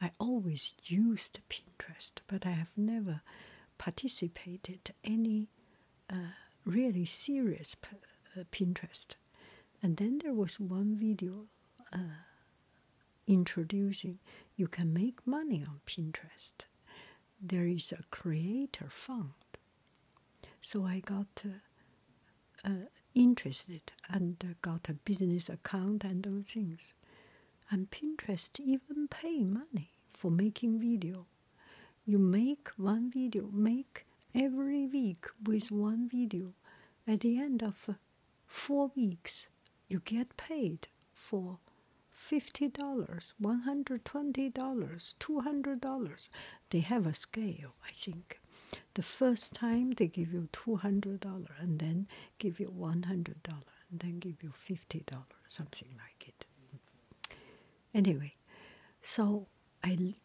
I 0.00 0.12
always 0.18 0.72
used 0.84 1.40
Pinterest, 1.50 2.12
but 2.26 2.46
I 2.46 2.50
have 2.52 2.72
never 2.76 3.20
participated 3.76 4.92
any 5.04 5.48
uh, 6.10 6.34
really 6.68 7.04
serious 7.06 7.74
uh, 8.36 8.44
Pinterest. 8.52 9.16
And 9.82 9.96
then 9.96 10.18
there 10.22 10.34
was 10.34 10.60
one 10.60 10.96
video 10.96 11.46
uh, 11.92 12.22
introducing 13.26 14.18
you 14.56 14.68
can 14.68 14.92
make 14.92 15.26
money 15.26 15.64
on 15.66 15.80
Pinterest. 15.86 16.66
There 17.40 17.66
is 17.66 17.92
a 17.92 18.02
creator 18.10 18.88
fund. 18.90 19.30
So 20.60 20.84
I 20.84 21.00
got 21.00 21.42
uh, 21.44 22.68
uh, 22.68 22.88
interested 23.14 23.92
and 24.08 24.36
uh, 24.44 24.54
got 24.60 24.88
a 24.88 24.94
business 24.94 25.48
account 25.48 26.04
and 26.04 26.22
those 26.22 26.48
things. 26.48 26.94
And 27.70 27.90
Pinterest 27.90 28.58
even 28.60 29.08
pay 29.08 29.44
money 29.44 29.90
for 30.12 30.30
making 30.30 30.80
video. 30.80 31.26
You 32.04 32.18
make 32.18 32.68
one 32.76 33.10
video, 33.10 33.48
make 33.52 34.06
every 34.34 34.86
week 34.86 35.26
with 35.44 35.70
one 35.70 36.08
video. 36.08 36.54
At 37.08 37.20
the 37.20 37.38
end 37.38 37.62
of 37.62 37.88
four 38.46 38.92
weeks, 38.94 39.48
you 39.88 40.00
get 40.04 40.36
paid 40.36 40.88
for 41.10 41.58
$50, 42.30 42.70
$120, 42.70 44.52
$200. 44.52 46.28
They 46.68 46.80
have 46.80 47.06
a 47.06 47.14
scale, 47.14 47.74
I 47.88 47.92
think. 47.94 48.38
The 48.92 49.02
first 49.02 49.54
time 49.54 49.92
they 49.92 50.06
give 50.08 50.34
you 50.34 50.50
$200 50.52 51.48
and 51.58 51.78
then 51.78 52.08
give 52.38 52.60
you 52.60 52.68
$100 52.78 53.04
and 53.90 54.00
then 54.00 54.18
give 54.18 54.42
you 54.42 54.52
$50, 54.68 55.22
something 55.48 55.88
like 55.96 56.28
it. 56.28 56.44
Anyway, 57.94 58.34
so 59.00 59.46
I, 59.82 60.16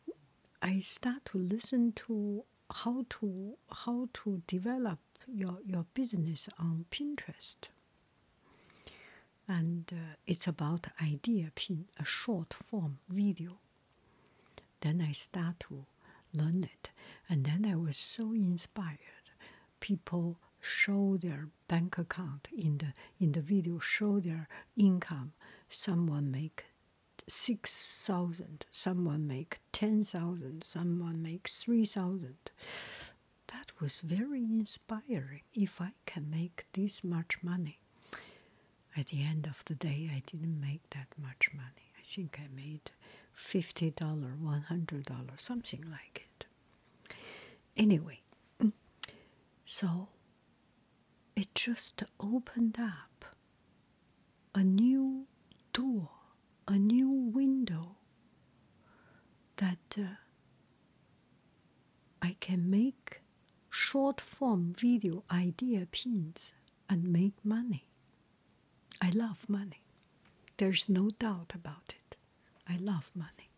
I 0.61 0.81
start 0.81 1.23
to 1.27 1.37
listen 1.37 1.93
to 2.07 2.43
how 2.69 3.05
to 3.09 3.57
how 3.71 4.09
to 4.13 4.41
develop 4.47 4.99
your, 5.27 5.57
your 5.65 5.85
business 5.93 6.49
on 6.59 6.85
Pinterest. 6.91 7.69
And 9.47 9.85
uh, 9.91 10.15
it's 10.25 10.47
about 10.47 10.87
idea 11.01 11.51
pin, 11.55 11.85
a 11.99 12.05
short 12.05 12.53
form 12.53 12.99
video. 13.09 13.57
Then 14.81 15.05
I 15.07 15.11
start 15.11 15.59
to 15.61 15.85
learn 16.33 16.63
it. 16.63 16.89
And 17.29 17.45
then 17.45 17.65
I 17.69 17.75
was 17.75 17.97
so 17.97 18.31
inspired. 18.31 18.97
People 19.79 20.37
show 20.61 21.17
their 21.21 21.49
bank 21.67 21.97
account 21.97 22.47
in 22.57 22.77
the 22.77 22.93
in 23.19 23.33
the 23.33 23.41
video, 23.41 23.79
show 23.79 24.21
their 24.21 24.47
income. 24.77 25.33
Someone 25.69 26.31
make 26.31 26.63
six 27.27 28.03
thousand, 28.05 28.65
someone 28.71 29.27
make 29.27 29.59
ten 29.73 30.05
thousand, 30.05 30.63
someone 30.63 31.21
make 31.21 31.49
three 31.49 31.85
thousand. 31.85 32.51
Was 33.83 33.99
very 33.99 34.39
inspiring. 34.45 35.41
If 35.53 35.81
I 35.81 35.91
can 36.05 36.29
make 36.31 36.65
this 36.71 37.03
much 37.03 37.43
money, 37.43 37.79
at 38.95 39.07
the 39.07 39.21
end 39.21 39.45
of 39.45 39.61
the 39.65 39.75
day, 39.75 40.09
I 40.09 40.23
didn't 40.25 40.61
make 40.61 40.89
that 40.91 41.07
much 41.21 41.49
money. 41.53 41.91
I 41.99 42.03
think 42.05 42.39
I 42.39 42.47
made 42.55 42.91
fifty 43.33 43.91
dollar, 43.91 44.37
one 44.39 44.61
hundred 44.61 45.03
dollar, 45.03 45.35
something 45.37 45.83
like 45.91 46.25
it. 46.25 46.45
Anyway, 47.75 48.21
so 49.65 50.07
it 51.35 51.53
just 51.53 52.03
opened 52.21 52.77
up 52.79 53.25
a 54.55 54.63
new 54.63 55.25
door, 55.73 56.07
a 56.69 56.77
new 56.79 57.09
window 57.11 57.97
that 59.57 59.97
uh, 59.97 60.03
I 62.21 62.37
can 62.39 62.69
make 62.69 63.19
short 63.75 64.21
form 64.21 64.71
video 64.77 65.23
idea 65.31 65.87
pins 65.91 66.53
and 66.87 67.11
make 67.11 67.33
money. 67.43 67.87
I 69.01 69.09
love 69.09 69.49
money. 69.49 69.81
There's 70.57 70.87
no 70.87 71.09
doubt 71.09 71.53
about 71.55 71.89
it. 71.89 72.15
I 72.69 72.77
love 72.77 73.09
money. 73.15 73.49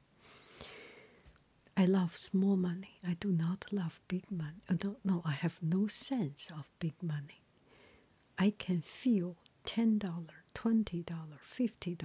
I 1.75 1.84
love 1.84 2.15
small 2.15 2.56
money. 2.56 2.97
I 3.06 3.15
do 3.19 3.34
not 3.34 3.65
love 3.73 3.99
big 4.08 4.32
money. 4.32 4.63
I 4.69 4.75
don't 4.75 5.04
know. 5.04 5.21
I 5.25 5.34
have 5.34 5.62
no 5.62 5.88
sense 5.88 6.49
of 6.49 6.71
big 6.80 6.93
money. 7.04 7.41
I 8.38 8.51
can 8.58 8.82
feel 8.82 9.36
$10, 9.65 9.99
$20, 9.99 10.30
$50, 10.56 11.97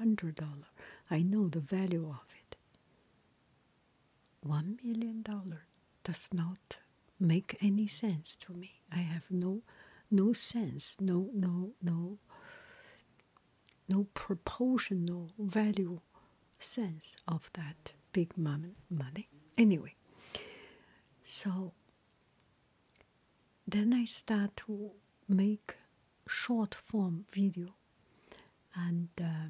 $100. 0.00 0.64
I 1.10 1.22
know 1.22 1.48
the 1.48 1.58
value 1.58 2.08
of 2.08 2.24
it. 2.40 2.56
$1 4.46 4.84
million 4.84 5.24
does 6.04 6.28
not 6.32 6.76
make 7.20 7.56
any 7.60 7.86
sense 7.86 8.36
to 8.40 8.52
me. 8.52 8.80
I 8.92 8.98
have 8.98 9.24
no 9.30 9.62
no 10.10 10.32
sense, 10.32 10.96
no 11.00 11.28
no 11.32 11.70
no 11.82 12.18
no 13.88 14.06
proportional 14.14 15.30
value 15.38 16.00
sense 16.58 17.16
of 17.26 17.50
that 17.54 17.92
big 18.12 18.36
money. 18.36 19.28
Anyway, 19.56 19.94
so 21.24 21.72
then 23.66 23.92
I 23.92 24.04
start 24.04 24.56
to 24.66 24.90
make 25.28 25.76
short 26.26 26.74
form 26.74 27.24
video 27.32 27.74
and 28.74 29.08
uh, 29.20 29.48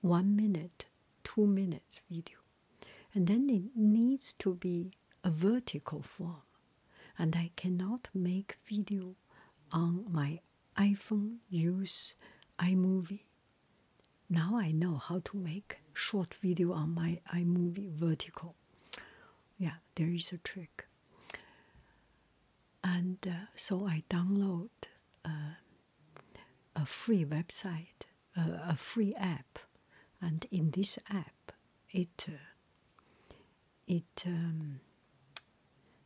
one 0.00 0.34
minute, 0.36 0.86
two 1.24 1.46
minutes 1.46 2.00
video. 2.10 2.38
And 3.14 3.26
then 3.26 3.48
it 3.50 3.76
needs 3.76 4.34
to 4.38 4.54
be 4.54 4.92
a 5.24 5.30
vertical 5.30 6.02
form. 6.02 6.42
And 7.18 7.36
I 7.36 7.50
cannot 7.56 8.08
make 8.14 8.56
video 8.66 9.14
on 9.72 10.06
my 10.10 10.40
iPhone 10.76 11.36
use 11.48 12.14
iMovie. 12.58 13.24
Now 14.28 14.56
I 14.56 14.70
know 14.70 14.96
how 14.96 15.20
to 15.24 15.36
make 15.36 15.78
short 15.92 16.34
video 16.40 16.72
on 16.72 16.94
my 16.94 17.20
iMovie 17.34 17.90
vertical. 17.90 18.54
Yeah, 19.58 19.76
there 19.96 20.08
is 20.08 20.32
a 20.32 20.38
trick. 20.38 20.86
And 22.82 23.18
uh, 23.26 23.46
so 23.54 23.86
I 23.86 24.04
download 24.08 24.70
uh, 25.24 25.56
a 26.74 26.86
free 26.86 27.24
website, 27.26 28.06
uh, 28.36 28.58
a 28.68 28.76
free 28.76 29.12
app, 29.14 29.58
and 30.22 30.46
in 30.50 30.70
this 30.70 30.98
app, 31.10 31.52
it 31.90 32.24
uh, 32.28 33.34
it 33.86 34.24
um, 34.26 34.80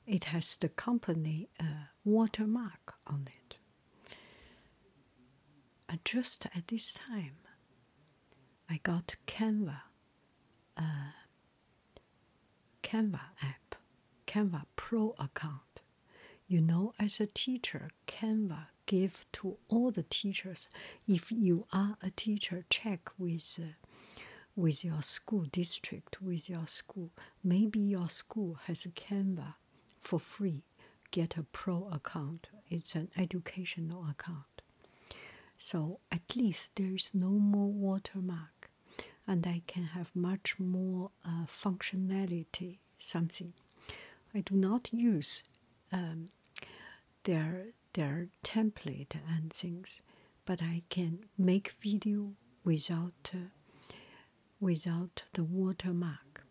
it 0.06 0.24
has 0.24 0.56
the 0.56 0.68
company 0.68 1.48
uh, 1.58 1.88
watermark 2.04 2.94
on 3.06 3.28
it. 3.28 3.56
And 5.88 6.00
just 6.04 6.46
at 6.46 6.68
this 6.68 6.92
time, 6.92 7.36
I 8.68 8.80
got 8.82 9.14
Canva, 9.26 9.80
uh, 10.76 11.12
Canva 12.82 13.20
app, 13.42 13.76
Canva 14.26 14.64
Pro 14.76 15.14
account. 15.18 15.80
You 16.46 16.60
know, 16.60 16.92
as 16.98 17.20
a 17.20 17.26
teacher, 17.26 17.90
Canva 18.06 18.66
give 18.86 19.24
to 19.32 19.56
all 19.68 19.90
the 19.90 20.02
teachers. 20.02 20.68
If 21.08 21.32
you 21.32 21.66
are 21.72 21.96
a 22.02 22.10
teacher, 22.10 22.64
check 22.68 23.10
with 23.18 23.58
uh, 23.58 24.20
with 24.56 24.84
your 24.84 25.02
school 25.02 25.46
district, 25.50 26.22
with 26.22 26.48
your 26.48 26.66
school. 26.66 27.10
Maybe 27.42 27.80
your 27.80 28.08
school 28.08 28.58
has 28.66 28.84
a 28.84 28.90
Canva 28.90 29.54
for 30.04 30.20
free. 30.20 30.62
Get 31.10 31.36
a 31.36 31.42
pro 31.42 31.88
account. 31.88 32.48
It's 32.68 32.94
an 32.94 33.10
educational 33.16 34.06
account. 34.08 34.62
So 35.58 36.00
at 36.10 36.36
least 36.36 36.70
there 36.76 36.94
is 36.94 37.10
no 37.14 37.30
more 37.30 37.70
watermark, 37.72 38.70
and 39.26 39.46
I 39.46 39.62
can 39.66 39.84
have 39.84 40.14
much 40.14 40.58
more 40.58 41.10
uh, 41.24 41.46
functionality. 41.46 42.78
Something 42.98 43.52
I 44.34 44.40
do 44.40 44.54
not 44.56 44.92
use 44.92 45.44
um, 45.92 46.30
their 47.24 47.66
their 47.94 48.28
template 48.42 49.14
and 49.28 49.52
things, 49.52 50.02
but 50.44 50.60
I 50.62 50.82
can 50.88 51.20
make 51.38 51.72
video 51.80 52.32
without 52.64 53.30
uh, 53.32 53.48
without 54.60 55.22
the 55.34 55.44
watermark. 55.44 56.44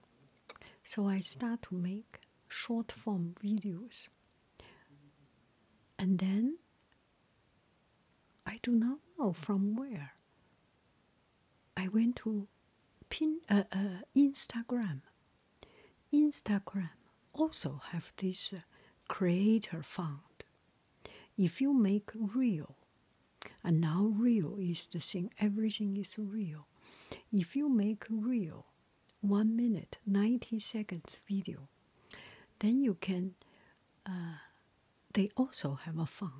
So 0.83 1.07
I 1.07 1.19
start 1.19 1.63
to 1.63 1.75
make 1.75 2.19
short 2.53 2.91
form 2.91 3.35
videos. 3.43 4.07
And 5.97 6.19
then 6.19 6.57
I 8.45 8.59
do 8.61 8.71
not 8.71 8.99
know 9.17 9.33
from 9.33 9.75
where. 9.75 10.13
I 11.75 11.87
went 11.87 12.17
to 12.17 12.47
pin, 13.09 13.39
uh, 13.49 13.63
uh, 13.71 14.01
Instagram. 14.15 15.01
Instagram 16.13 16.91
also 17.33 17.81
have 17.91 18.13
this 18.17 18.53
uh, 18.53 18.59
creator 19.07 19.81
fund. 19.81 20.19
If 21.37 21.59
you 21.59 21.73
make 21.73 22.11
reel, 22.13 22.75
and 23.63 23.81
now 23.81 24.13
reel 24.15 24.57
is 24.59 24.85
the 24.85 24.99
thing, 24.99 25.33
everything 25.39 25.97
is 25.97 26.15
reel. 26.19 26.67
If 27.31 27.55
you 27.55 27.67
make 27.69 28.05
reel, 28.09 28.67
one 29.21 29.55
minute, 29.55 29.97
90 30.05 30.59
seconds 30.59 31.17
video, 31.27 31.69
then 32.59 32.81
you 32.81 32.95
can, 32.95 33.35
uh, 34.05 34.37
they 35.13 35.29
also 35.37 35.79
have 35.85 35.99
a 35.99 36.05
fund. 36.05 36.31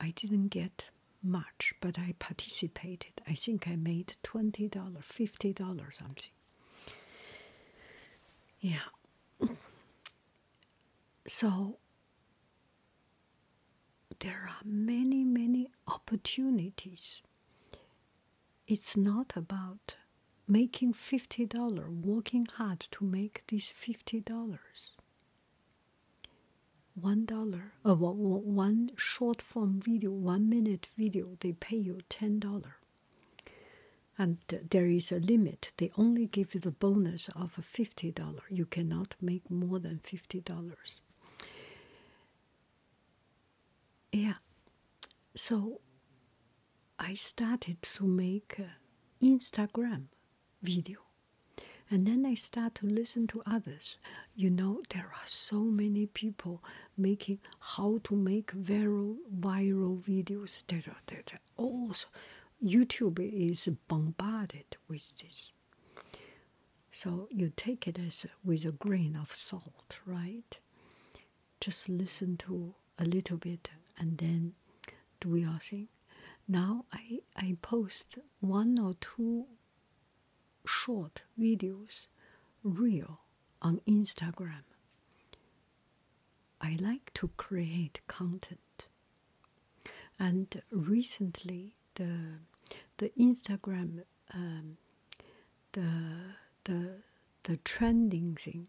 I 0.00 0.10
didn't 0.16 0.48
get 0.48 0.86
much, 1.22 1.74
but 1.80 1.98
I 1.98 2.14
participated. 2.18 3.20
I 3.28 3.34
think 3.34 3.68
I 3.68 3.76
made 3.76 4.14
$20, 4.24 4.70
$50 4.70 5.94
something. 5.94 6.30
Yeah. 8.60 8.78
So 11.26 11.78
there 14.20 14.46
are 14.48 14.64
many, 14.64 15.24
many 15.24 15.68
opportunities. 15.86 17.22
It's 18.66 18.96
not 18.96 19.32
about 19.36 19.96
making 20.50 20.92
$50, 20.94 22.04
working 22.04 22.46
hard 22.46 22.80
to 22.90 23.04
make 23.04 23.42
these 23.48 23.72
$50. 23.72 24.50
One 26.94 27.24
dollar, 27.24 27.72
uh, 27.86 27.94
one 27.94 28.90
short 28.96 29.40
form 29.40 29.80
video, 29.80 30.10
one 30.10 30.48
minute 30.50 30.88
video, 30.98 31.36
they 31.40 31.52
pay 31.52 31.76
you 31.76 32.00
$10. 32.10 32.64
and 34.18 34.36
there 34.70 34.86
is 34.86 35.10
a 35.10 35.18
limit. 35.18 35.70
They 35.78 35.90
only 35.96 36.26
give 36.26 36.52
you 36.54 36.60
the 36.60 36.70
bonus 36.72 37.28
of 37.34 37.54
$50. 37.56 38.42
You 38.50 38.66
cannot 38.66 39.14
make 39.20 39.50
more 39.50 39.78
than 39.78 40.00
$50. 40.04 41.00
Yeah, 44.12 44.34
so 45.34 45.80
I 46.98 47.14
started 47.14 47.80
to 47.96 48.04
make 48.06 48.60
Instagram 49.22 50.06
video. 50.62 50.98
And 51.90 52.06
then 52.06 52.24
I 52.24 52.34
start 52.34 52.76
to 52.76 52.86
listen 52.86 53.26
to 53.28 53.42
others. 53.46 53.98
You 54.36 54.50
know, 54.50 54.82
there 54.90 55.10
are 55.12 55.26
so 55.26 55.60
many 55.60 56.06
people 56.06 56.62
making 56.96 57.40
how 57.58 58.00
to 58.04 58.14
make 58.14 58.52
viral 58.52 59.16
viral 59.40 60.00
videos. 60.00 60.62
There 60.68 60.82
are, 60.86 61.02
there 61.08 61.24
are 61.32 61.40
also 61.56 62.06
YouTube 62.64 63.18
is 63.18 63.68
bombarded 63.88 64.76
with 64.88 65.12
this. 65.18 65.54
So 66.92 67.28
you 67.30 67.52
take 67.56 67.88
it 67.88 67.98
as 67.98 68.26
with 68.44 68.64
a 68.64 68.72
grain 68.72 69.16
of 69.16 69.34
salt, 69.34 69.96
right? 70.06 70.58
Just 71.60 71.88
listen 71.88 72.36
to 72.38 72.74
a 72.98 73.04
little 73.04 73.36
bit 73.36 73.70
and 73.98 74.18
then 74.18 74.52
do 75.20 75.36
your 75.36 75.58
thing. 75.58 75.88
Now 76.48 76.84
I, 76.92 77.20
I 77.36 77.56
post 77.62 78.18
one 78.40 78.78
or 78.78 78.94
two 79.00 79.46
short 80.70 81.22
videos, 81.38 82.06
reel, 82.62 83.20
on 83.60 83.80
Instagram. 83.88 84.64
I 86.60 86.76
like 86.80 87.12
to 87.14 87.30
create 87.36 88.00
content. 88.06 88.86
And 90.18 90.62
recently, 90.70 91.74
the 91.94 92.12
the 92.98 93.10
Instagram, 93.18 94.02
um, 94.34 94.76
the 95.72 95.90
the 96.64 96.80
the 97.44 97.56
trending 97.58 98.36
thing 98.36 98.68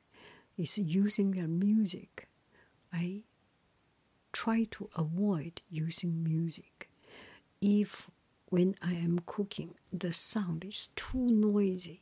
is 0.58 0.78
using 0.78 1.32
their 1.32 1.48
music. 1.48 2.28
I 2.94 3.24
try 4.32 4.66
to 4.72 4.90
avoid 4.96 5.62
using 5.70 6.24
music. 6.24 6.90
If 7.62 8.10
when 8.52 8.76
I 8.82 8.94
am 8.94 9.20
cooking 9.26 9.76
the 9.92 10.12
sound 10.14 10.66
is 10.66 10.90
too 10.96 11.18
noisy, 11.18 12.02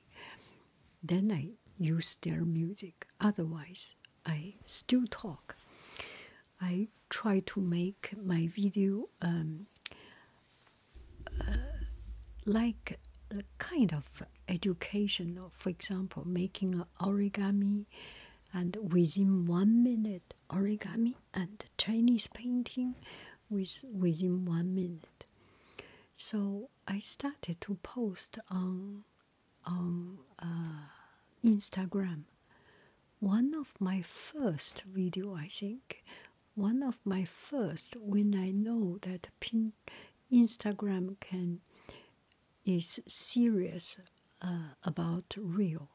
then 1.01 1.31
I 1.31 1.53
use 1.77 2.17
their 2.21 2.41
music. 2.41 3.07
Otherwise, 3.21 3.95
I 4.25 4.55
still 4.65 5.05
talk. 5.09 5.55
I 6.59 6.87
try 7.09 7.39
to 7.39 7.61
make 7.61 8.13
my 8.21 8.47
video 8.47 9.09
um, 9.21 9.67
uh, 11.39 11.53
like 12.45 12.99
a 13.31 13.43
kind 13.59 13.93
of 13.93 14.03
educational. 14.47 15.51
For 15.57 15.69
example, 15.69 16.27
making 16.27 16.73
an 16.75 16.85
origami 16.99 17.85
and 18.53 18.75
within 18.91 19.45
one 19.45 19.83
minute 19.83 20.33
origami 20.49 21.13
and 21.33 21.63
Chinese 21.77 22.27
painting 22.33 22.95
with 23.49 23.85
within 23.93 24.45
one 24.45 24.73
minute. 24.73 25.08
So 26.21 26.69
I 26.85 26.99
started 26.99 27.61
to 27.61 27.75
post 27.75 28.39
on 28.51 29.05
on 29.65 30.17
uh, 30.37 30.89
Instagram. 31.45 32.23
One 33.21 33.53
of 33.55 33.73
my 33.79 34.01
first 34.01 34.81
video, 34.81 35.33
I 35.33 35.47
think, 35.47 36.03
one 36.55 36.83
of 36.83 36.99
my 37.05 37.23
first 37.23 37.95
when 37.95 38.35
I 38.35 38.49
know 38.49 38.97
that 39.03 39.29
pin 39.39 39.71
Instagram 40.29 41.17
can 41.21 41.61
is 42.65 42.99
serious 43.07 44.01
uh, 44.41 44.73
about 44.83 45.37
reel. 45.37 45.87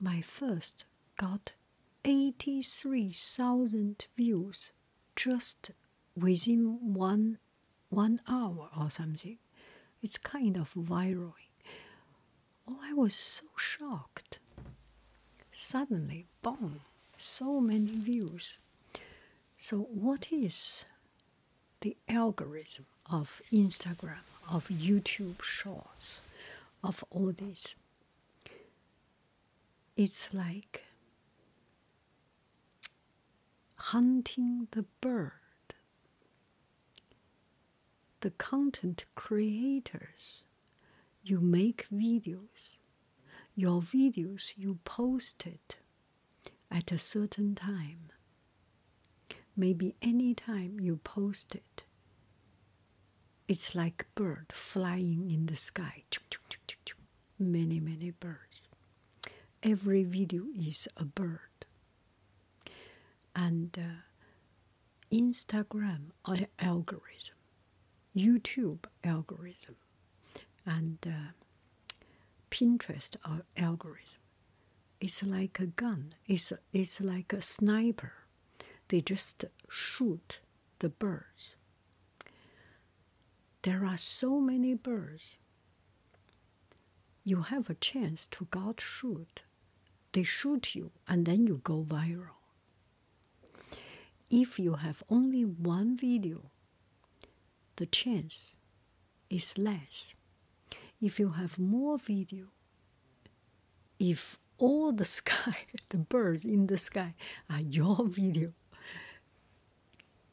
My 0.00 0.20
first 0.20 0.84
got 1.16 1.50
83,000 2.04 4.06
views 4.16 4.72
just 5.16 5.72
within 6.14 6.94
one 6.94 7.38
one 7.92 8.18
hour 8.26 8.70
or 8.78 8.90
something. 8.90 9.36
It's 10.02 10.16
kind 10.18 10.56
of 10.56 10.72
viral. 10.74 11.34
Oh, 12.66 12.78
I 12.82 12.92
was 12.94 13.14
so 13.14 13.44
shocked. 13.56 14.38
Suddenly, 15.52 16.26
boom, 16.42 16.80
so 17.18 17.60
many 17.60 17.92
views. 17.92 18.58
So, 19.58 19.80
what 19.80 20.28
is 20.32 20.84
the 21.82 21.96
algorithm 22.08 22.86
of 23.10 23.42
Instagram, 23.52 24.24
of 24.50 24.68
YouTube 24.68 25.42
Shorts, 25.42 26.22
of 26.82 27.04
all 27.10 27.32
this? 27.36 27.76
It's 29.96 30.32
like 30.32 30.84
hunting 33.76 34.68
the 34.70 34.84
bird. 35.00 35.32
The 38.22 38.30
content 38.30 39.04
creators, 39.16 40.44
you 41.24 41.40
make 41.40 41.86
videos. 41.92 42.76
Your 43.56 43.82
videos 43.82 44.52
you 44.56 44.78
post 44.84 45.44
it 45.46 45.78
at 46.70 46.92
a 46.92 46.98
certain 46.98 47.54
time. 47.56 48.10
Maybe 49.56 49.96
any 50.00 50.34
time 50.34 50.78
you 50.80 50.96
post 50.96 51.54
it. 51.56 51.82
It's 53.48 53.74
like 53.74 54.06
bird 54.14 54.52
flying 54.52 55.30
in 55.30 55.46
the 55.46 55.56
sky. 55.56 56.04
Many, 57.38 57.80
many 57.80 58.10
birds. 58.12 58.68
Every 59.64 60.04
video 60.04 60.44
is 60.56 60.86
a 60.96 61.04
bird 61.04 61.66
and 63.34 63.76
uh, 63.78 65.14
Instagram 65.14 66.12
algorithm, 66.58 67.36
YouTube 68.16 68.84
algorithm, 69.04 69.76
and 70.66 70.98
uh, 71.06 71.32
Pinterest 72.50 73.16
algorithm. 73.56 74.20
It's 75.00 75.22
like 75.22 75.58
a 75.58 75.66
gun. 75.66 76.12
It's 76.26 76.52
it's 76.72 77.00
like 77.00 77.32
a 77.32 77.42
sniper. 77.42 78.12
They 78.88 79.00
just 79.00 79.44
shoot 79.68 80.40
the 80.78 80.88
birds. 80.88 81.56
There 83.62 83.84
are 83.86 83.96
so 83.96 84.40
many 84.40 84.74
birds. 84.74 85.36
You 87.24 87.42
have 87.42 87.70
a 87.70 87.74
chance 87.74 88.26
to 88.32 88.46
God 88.50 88.80
shoot. 88.80 89.42
They 90.12 90.24
shoot 90.24 90.74
you, 90.74 90.90
and 91.08 91.24
then 91.24 91.46
you 91.46 91.60
go 91.64 91.84
viral 91.88 92.42
if 94.32 94.58
you 94.58 94.72
have 94.76 95.02
only 95.10 95.44
one 95.44 95.94
video, 95.94 96.40
the 97.76 97.86
chance 97.86 98.52
is 99.30 99.56
less. 99.58 100.14
If 101.00 101.18
you 101.18 101.30
have 101.30 101.58
more 101.58 101.98
video, 101.98 102.46
if 103.98 104.38
all 104.58 104.92
the 104.92 105.04
sky, 105.20 105.56
the 105.88 105.98
birds 105.98 106.44
in 106.44 106.66
the 106.66 106.78
sky 106.78 107.14
are 107.50 107.60
your 107.60 108.06
video, 108.06 108.52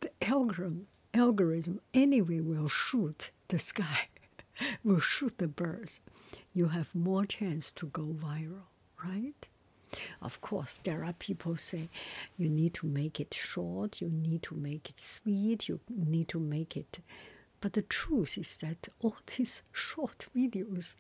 the 0.01 0.11
algorithm, 0.21 0.87
algorithm 1.13 1.81
anyway 1.93 2.39
will 2.39 2.69
shoot 2.69 3.31
the 3.49 3.59
sky, 3.59 4.07
will 4.83 4.99
shoot 4.99 5.37
the 5.37 5.47
birds. 5.47 6.01
You 6.53 6.67
have 6.67 6.93
more 6.93 7.25
chance 7.25 7.71
to 7.73 7.87
go 7.87 8.03
viral, 8.03 8.69
right? 9.03 9.47
Of 10.21 10.41
course, 10.41 10.79
there 10.83 11.03
are 11.03 11.13
people 11.13 11.57
say 11.57 11.89
you 12.37 12.49
need 12.49 12.73
to 12.75 12.87
make 12.87 13.19
it 13.19 13.33
short, 13.33 14.01
you 14.01 14.09
need 14.09 14.43
to 14.43 14.55
make 14.55 14.89
it 14.89 14.99
sweet, 14.99 15.67
you 15.67 15.79
need 15.89 16.27
to 16.29 16.39
make 16.39 16.77
it. 16.77 16.99
But 17.61 17.73
the 17.73 17.81
truth 17.81 18.37
is 18.37 18.57
that 18.57 18.87
all 19.01 19.17
these 19.37 19.61
short 19.71 20.25
videos 20.35 20.95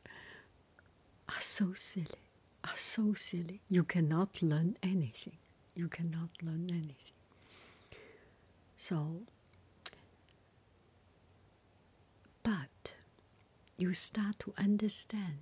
are 1.27 1.41
so 1.41 1.73
silly, 1.73 2.23
are 2.63 2.77
so 2.77 3.13
silly. 3.13 3.61
You 3.69 3.83
cannot 3.83 4.41
learn 4.41 4.77
anything. 4.83 5.37
You 5.75 5.87
cannot 5.87 6.29
learn 6.41 6.67
anything. 6.69 7.15
So, 8.75 9.21
but 12.43 12.93
you 13.77 13.93
start 13.93 14.39
to 14.39 14.53
understand 14.57 15.37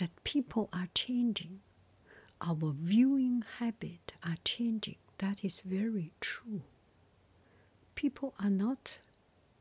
that 0.00 0.24
people 0.24 0.70
are 0.72 0.88
changing, 0.94 1.60
our 2.40 2.72
viewing 2.72 3.44
habit 3.58 4.14
are 4.24 4.38
changing. 4.44 4.96
That 5.18 5.44
is 5.44 5.60
very 5.60 6.12
true. 6.20 6.62
People 7.94 8.32
are 8.40 8.48
not 8.48 8.98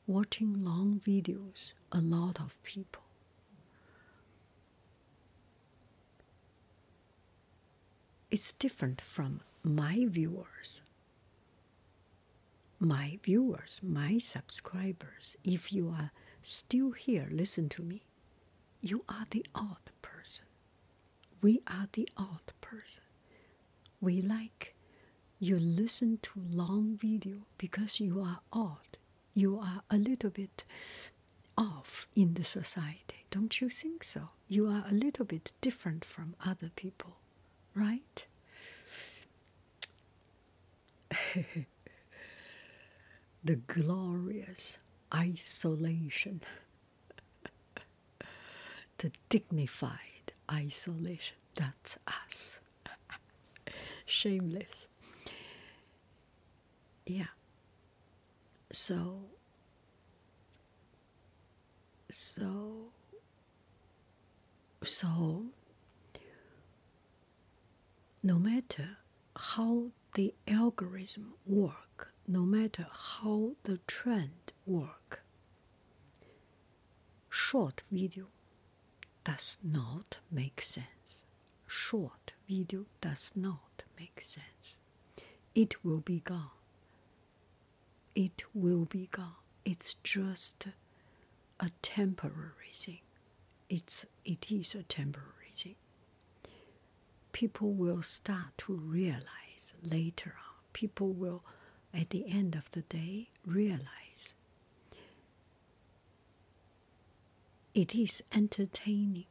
watching 0.08 0.64
long 0.64 1.02
videos, 1.06 1.74
a 1.92 2.00
lot 2.00 2.40
of 2.40 2.56
people. 2.64 3.04
It's 8.32 8.54
different 8.54 9.02
from 9.02 9.42
my 9.62 10.06
viewers. 10.08 10.80
My 12.80 13.20
viewers, 13.24 13.82
my 13.84 14.20
subscribers, 14.20 15.36
if 15.44 15.74
you 15.74 15.90
are 15.90 16.12
still 16.44 16.92
here, 16.92 17.28
listen 17.30 17.68
to 17.70 17.82
me 17.84 18.04
you 18.82 19.04
are 19.10 19.26
the 19.32 19.46
odd. 19.54 19.78
We 21.42 21.62
are 21.68 21.88
the 21.94 22.08
odd 22.18 22.52
person. 22.62 23.04
We 24.02 24.22
like 24.22 24.76
you 25.40 25.58
listen 25.58 26.20
to 26.22 26.42
long 26.52 26.98
video 26.98 27.38
because 27.58 28.00
you 28.00 28.22
are 28.22 28.40
odd. 28.52 28.98
You 29.34 29.58
are 29.60 29.84
a 29.90 29.98
little 29.98 30.30
bit 30.30 30.64
off 31.58 32.08
in 32.16 32.34
the 32.34 32.44
society. 32.44 33.26
Don't 33.32 33.62
you 33.62 33.70
think 33.70 34.04
so? 34.04 34.30
You 34.48 34.68
are 34.68 34.84
a 34.90 34.94
little 34.94 35.26
bit 35.26 35.52
different 35.62 36.04
from 36.04 36.36
other 36.46 36.72
people, 36.76 37.18
right? 37.74 38.26
the 43.44 43.56
glorious 43.56 44.80
isolation, 45.14 46.42
the 48.98 49.12
dignified 49.30 50.09
isolation. 50.52 51.38
That's 51.56 51.98
us. 52.08 52.60
Shameless. 54.06 54.88
Yeah. 57.06 57.26
So, 58.72 59.16
so, 62.12 62.92
so, 64.84 65.46
no 68.24 68.38
matter 68.40 68.98
how 69.36 69.88
the 70.14 70.34
algorithm 70.48 71.34
work, 71.46 72.12
no 72.28 72.42
matter 72.42 72.88
how 72.92 73.52
the 73.64 73.80
trend 73.88 74.54
work, 74.66 75.22
short 77.30 77.82
video 77.92 78.28
does 79.24 79.58
not 79.64 80.18
make 80.32 80.62
sense. 80.62 81.24
Short 81.68 82.34
video 82.48 82.86
does 83.02 83.32
not 83.36 83.84
make 84.00 84.22
sense. 84.22 84.78
It 85.56 85.84
will 85.84 86.00
be 86.00 86.20
gone. 86.22 86.52
It 88.16 88.44
will 88.54 88.86
be 88.86 89.08
gone. 89.12 89.36
It's 89.66 89.96
just 90.04 90.68
a 91.60 91.70
temporary 91.82 92.74
thing. 92.76 93.00
It's 93.70 94.06
it 94.26 94.48
is 94.52 94.74
a 94.76 94.84
temporary 94.84 95.52
thing. 95.56 95.76
People 97.32 97.72
will 97.74 98.02
start 98.02 98.58
to 98.60 98.74
realize 98.74 99.74
later 99.84 100.36
on. 100.38 100.56
People 100.74 101.12
will 101.14 101.44
at 101.94 102.10
the 102.10 102.26
end 102.30 102.56
of 102.56 102.70
the 102.72 102.82
day 102.82 103.30
realize 103.46 103.99
it 107.80 107.96
is 107.96 108.22
entertaining 108.34 109.24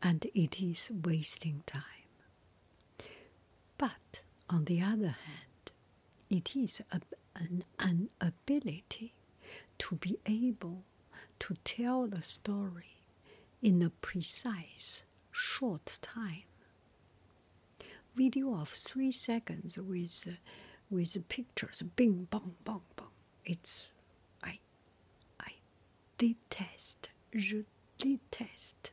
and 0.00 0.24
it 0.32 0.62
is 0.62 0.92
wasting 1.02 1.64
time. 1.66 2.06
But 3.78 4.20
on 4.48 4.66
the 4.66 4.80
other 4.80 5.16
hand, 5.26 5.72
it 6.30 6.54
is 6.54 6.80
a, 6.92 7.00
an, 7.34 7.64
an 7.80 8.10
ability 8.20 9.12
to 9.78 9.96
be 9.96 10.20
able 10.24 10.84
to 11.40 11.56
tell 11.64 12.06
the 12.06 12.22
story 12.22 13.02
in 13.60 13.82
a 13.82 13.90
precise, 13.90 15.02
short 15.32 15.98
time. 16.00 16.44
Video 18.14 18.54
of 18.54 18.68
three 18.68 19.10
seconds 19.10 19.76
with 19.78 20.28
with 20.90 21.28
pictures, 21.28 21.82
bing, 21.96 22.28
bong, 22.30 22.54
bong, 22.64 22.82
bong. 22.94 23.08
It's 23.44 23.86
I, 24.44 24.58
I 25.40 25.52
déteste, 26.18 27.08
je 27.34 27.64
déteste, 28.00 28.92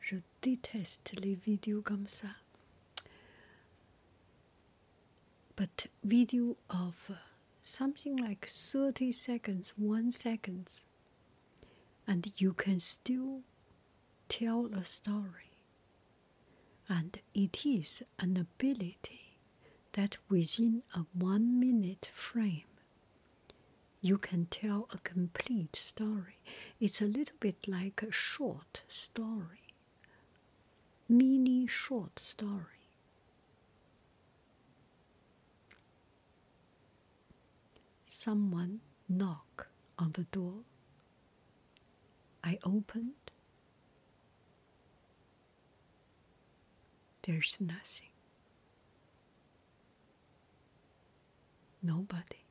je 0.00 0.16
déteste 0.42 1.12
les 1.20 1.34
vidéos 1.34 1.82
comme 1.82 2.08
ça. 2.08 2.28
But 5.54 5.86
video 6.02 6.56
of 6.70 7.12
something 7.62 8.16
like 8.16 8.46
30 8.48 9.12
seconds, 9.12 9.72
one 9.76 10.10
seconds, 10.10 10.84
and 12.06 12.32
you 12.36 12.52
can 12.52 12.80
still 12.80 13.42
tell 14.28 14.66
a 14.74 14.84
story. 14.84 15.50
And 16.88 17.18
it 17.34 17.64
is 17.64 18.02
an 18.18 18.36
ability 18.36 19.36
that 19.92 20.16
within 20.28 20.82
a 20.94 21.04
one 21.14 21.60
minute 21.60 22.10
frame, 22.12 22.71
you 24.02 24.18
can 24.18 24.46
tell 24.50 24.88
a 24.92 24.98
complete 24.98 25.76
story. 25.76 26.36
It's 26.80 27.00
a 27.00 27.04
little 27.06 27.36
bit 27.38 27.68
like 27.68 28.02
a 28.02 28.10
short 28.10 28.82
story, 28.88 29.74
mini 31.08 31.68
short 31.68 32.18
story. 32.18 32.66
Someone 38.06 38.80
knock 39.08 39.68
on 39.98 40.12
the 40.12 40.24
door. 40.24 40.64
I 42.44 42.58
opened. 42.64 43.12
There's 47.22 47.56
nothing. 47.60 48.10
Nobody. 51.82 52.41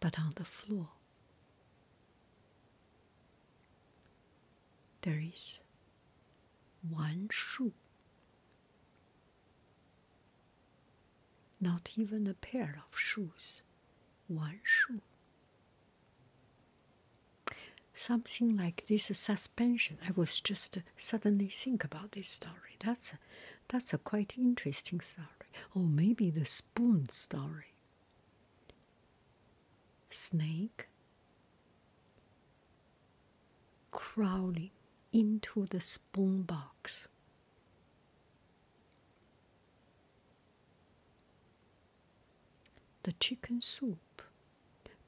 But 0.00 0.18
on 0.18 0.32
the 0.36 0.44
floor, 0.44 0.88
there 5.02 5.20
is 5.20 5.60
one 6.88 7.28
shoe. 7.30 7.72
Not 11.60 11.90
even 11.96 12.26
a 12.26 12.34
pair 12.34 12.78
of 12.86 12.98
shoes, 12.98 13.62
one 14.28 14.60
shoe. 14.62 15.00
Something 17.94 18.56
like 18.56 18.86
this 18.88 19.04
suspension. 19.18 19.98
I 20.06 20.12
was 20.12 20.40
just 20.40 20.78
suddenly 20.96 21.48
think 21.48 21.84
about 21.84 22.12
this 22.12 22.30
story. 22.30 22.76
That's 22.82 23.12
that's 23.68 23.92
a 23.92 23.98
quite 23.98 24.34
interesting 24.38 25.00
story. 25.00 25.26
Or 25.74 25.82
maybe 25.82 26.30
the 26.30 26.46
spoon 26.46 27.08
story. 27.10 27.74
Snake 30.10 30.88
crawling 33.92 34.70
into 35.12 35.66
the 35.66 35.80
spoon 35.80 36.42
box. 36.42 37.08
The 43.02 43.12
chicken 43.12 43.60
soup, 43.60 44.22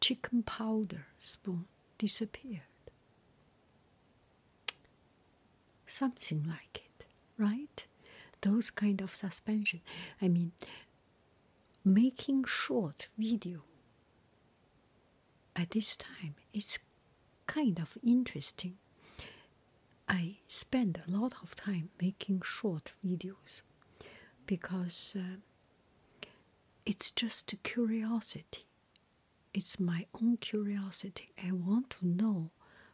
chicken 0.01 0.43
powder 0.43 1.07
spoon 1.19 1.67
disappeared. 1.99 2.63
Something 5.87 6.45
like 6.49 6.83
it, 6.87 7.05
right? 7.37 7.87
Those 8.41 8.71
kind 8.71 9.01
of 9.03 9.15
suspension. 9.15 9.81
I 10.21 10.29
mean, 10.29 10.53
making 11.85 12.45
short 12.45 13.09
video 13.19 13.63
at 15.57 15.71
this 15.71 15.97
time 15.97 16.35
it's 16.53 16.79
kind 17.47 17.79
of 17.79 17.97
interesting. 18.03 18.77
I 20.09 20.37
spend 20.49 21.01
a 21.07 21.11
lot 21.11 21.35
of 21.43 21.55
time 21.55 21.91
making 22.01 22.43
short 22.43 22.93
videos 23.07 23.63
because 24.47 25.17
uh, 25.19 25.37
it's 26.85 27.11
just 27.11 27.55
curiosity. 27.63 28.67
It's 29.55 29.79
my 29.79 30.07
own 30.21 30.39
curiosity. 30.39 31.31
I 31.43 31.53
want 31.53 31.91
to 31.91 32.07
know 32.07 32.51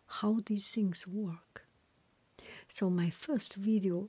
how 0.07 0.41
these 0.45 0.69
things 0.69 1.07
work. 1.07 1.65
So 2.69 2.91
my 2.91 3.11
first 3.11 3.55
video 3.55 4.09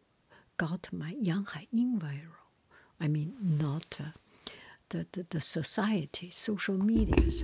got 0.58 0.90
my 0.92 1.12
Yang 1.20 1.46
Hai 1.46 1.68
Ying 1.72 2.00
viral. 2.00 2.36
I 3.00 3.08
mean, 3.08 3.36
not 3.40 3.98
uh, 4.00 4.12
the, 4.90 5.06
the, 5.14 5.26
the 5.30 5.42
society, 5.42 6.30
social 6.34 6.76
media's 6.78 7.44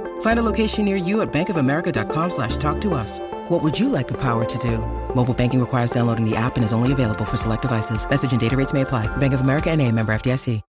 Find 0.21 0.39
a 0.39 0.43
location 0.43 0.85
near 0.85 0.95
you 0.95 1.21
at 1.21 1.31
bankofamerica.com 1.31 2.29
slash 2.31 2.57
talk 2.57 2.81
to 2.81 2.95
us. 2.95 3.19
What 3.49 3.61
would 3.61 3.79
you 3.79 3.89
like 3.89 4.07
the 4.07 4.17
power 4.17 4.43
to 4.45 4.57
do? 4.57 4.79
Mobile 5.13 5.35
banking 5.35 5.59
requires 5.59 5.91
downloading 5.91 6.27
the 6.27 6.35
app 6.35 6.55
and 6.55 6.65
is 6.65 6.73
only 6.73 6.91
available 6.91 7.25
for 7.25 7.37
select 7.37 7.61
devices. 7.61 8.09
Message 8.09 8.31
and 8.31 8.41
data 8.41 8.57
rates 8.57 8.73
may 8.73 8.81
apply. 8.81 9.05
Bank 9.17 9.33
of 9.35 9.41
America 9.41 9.69
and 9.69 9.79
a 9.79 9.91
member 9.91 10.11
FDIC. 10.13 10.61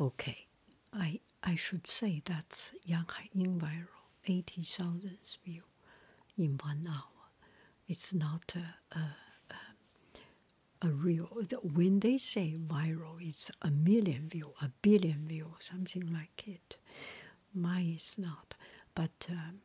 Okay, 0.00 0.46
I 0.94 1.18
I 1.42 1.56
should 1.56 1.88
say 1.88 2.22
that's 2.24 2.70
Yang 2.84 3.06
Haiying 3.34 3.58
viral, 3.58 4.06
80,000 4.24 5.18
view 5.44 5.62
in 6.36 6.56
one 6.62 6.86
hour. 6.88 7.32
It's 7.88 8.12
not 8.14 8.54
a, 8.54 8.96
a, 8.96 9.16
a, 9.50 10.86
a 10.86 10.90
real, 10.92 11.26
when 11.62 11.98
they 11.98 12.16
say 12.18 12.54
viral, 12.64 13.16
it's 13.20 13.50
a 13.60 13.70
million 13.70 14.28
view, 14.28 14.52
a 14.62 14.70
billion 14.82 15.26
view, 15.26 15.54
something 15.58 16.12
like 16.12 16.46
it. 16.46 16.76
Mine 17.60 17.94
is 17.96 18.14
not. 18.18 18.54
But 18.94 19.26
um, 19.30 19.60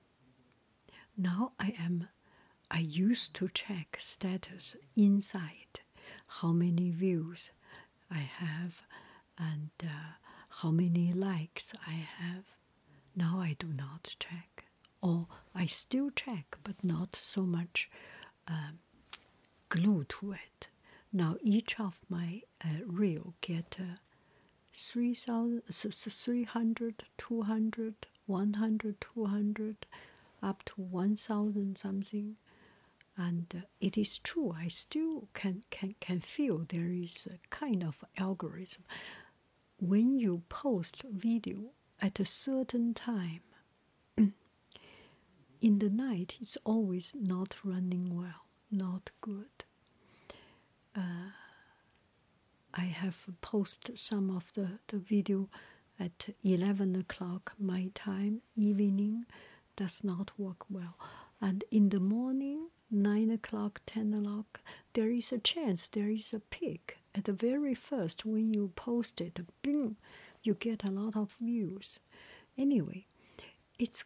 now 1.17 1.53
I 1.59 1.73
am, 1.79 2.07
I 2.71 2.79
used 2.79 3.33
to 3.35 3.49
check 3.53 3.97
status 3.99 4.75
inside, 4.95 5.79
how 6.27 6.51
many 6.51 6.89
views 6.91 7.51
I 8.11 8.19
have 8.19 8.81
and 9.37 9.69
uh, 9.83 10.13
how 10.49 10.71
many 10.71 11.11
likes 11.13 11.73
I 11.87 11.93
have. 11.93 12.43
Now 13.15 13.39
I 13.39 13.55
do 13.59 13.67
not 13.67 14.15
check. 14.19 14.65
Or 15.01 15.27
I 15.53 15.65
still 15.65 16.09
check, 16.11 16.57
but 16.63 16.83
not 16.83 17.15
so 17.15 17.41
much 17.43 17.89
um, 18.47 18.79
glue 19.69 20.05
to 20.05 20.31
it. 20.33 20.67
Now 21.11 21.35
each 21.41 21.79
of 21.79 21.99
my 22.09 22.41
uh, 22.63 22.69
reel 22.85 23.33
get 23.41 23.77
uh, 23.79 23.97
3,000, 24.75 25.61
300, 25.69 27.03
200, 27.17 28.07
100, 28.25 29.01
200, 29.01 29.85
up 30.41 30.63
to 30.65 30.73
1,000 30.81 31.77
something. 31.77 32.35
And 33.15 33.45
uh, 33.55 33.61
it 33.79 33.97
is 33.97 34.17
true, 34.19 34.55
I 34.57 34.67
still 34.69 35.27
can, 35.33 35.63
can, 35.69 35.95
can 35.99 36.19
feel 36.19 36.65
there 36.67 36.89
is 36.89 37.27
a 37.27 37.37
kind 37.49 37.83
of 37.83 38.03
algorithm. 38.17 38.83
When 39.79 40.17
you 40.17 40.41
post 40.49 41.03
video 41.03 41.71
at 42.01 42.19
a 42.19 42.25
certain 42.25 42.93
time, 42.95 43.41
in 44.17 44.33
the 45.79 45.89
night, 45.89 46.37
it's 46.41 46.57
always 46.63 47.15
not 47.19 47.55
running 47.63 48.17
well, 48.17 48.45
not 48.71 49.11
good. 49.21 49.63
Uh, 50.95 51.31
I 52.73 52.82
have 52.93 53.17
posted 53.41 53.99
some 53.99 54.29
of 54.29 54.51
the, 54.53 54.79
the 54.87 54.97
video 54.97 55.49
at 55.99 56.29
11 56.43 56.95
o'clock 56.95 57.53
my 57.59 57.89
time, 57.93 58.41
evening, 58.55 59.25
does 59.75 60.03
not 60.03 60.31
work 60.37 60.65
well. 60.69 60.97
And 61.41 61.63
in 61.71 61.89
the 61.89 61.99
morning, 61.99 62.69
9 62.91 63.29
o'clock, 63.31 63.81
10 63.85 64.13
o'clock, 64.13 64.61
there 64.93 65.09
is 65.09 65.31
a 65.31 65.39
chance, 65.39 65.87
there 65.87 66.09
is 66.09 66.33
a 66.33 66.39
peak. 66.39 66.97
At 67.15 67.25
the 67.25 67.33
very 67.33 67.73
first, 67.73 68.25
when 68.25 68.53
you 68.53 68.71
post 68.75 69.21
it, 69.21 69.39
boom, 69.61 69.97
you 70.43 70.53
get 70.53 70.83
a 70.83 70.91
lot 70.91 71.15
of 71.15 71.33
views. 71.39 71.99
Anyway, 72.57 73.05
it's 73.79 74.03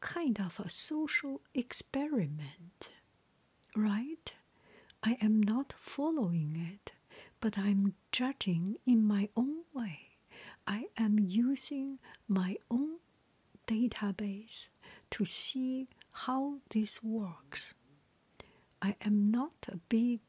kind 0.00 0.40
of 0.40 0.58
a 0.58 0.70
social 0.70 1.40
experiment, 1.54 2.88
right? 3.76 4.32
I 5.02 5.16
am 5.20 5.40
not 5.42 5.74
following 5.78 6.56
it, 6.74 6.92
but 7.40 7.56
I'm 7.58 7.94
judging 8.12 8.76
in 8.86 9.04
my 9.06 9.28
own 9.36 9.62
way. 9.72 10.00
I 10.66 10.86
am 10.96 11.18
using 11.18 11.98
my 12.28 12.56
own 12.70 12.98
database 13.66 14.68
to 15.12 15.24
see 15.24 15.88
how 16.12 16.56
this 16.70 17.02
works. 17.02 17.74
I 18.82 18.96
am 19.04 19.30
not 19.30 19.52
a 19.68 19.76
big, 19.88 20.20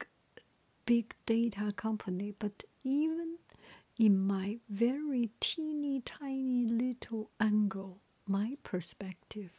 big 0.86 1.14
data 1.26 1.74
company, 1.76 2.34
but 2.40 2.64
even 2.84 3.38
in 4.00 4.18
my 4.20 4.58
very 4.70 5.30
teeny 5.40 6.02
tiny 6.02 6.66
little 6.66 7.30
angle, 7.40 8.00
my 8.28 8.58
perspective, 8.64 9.52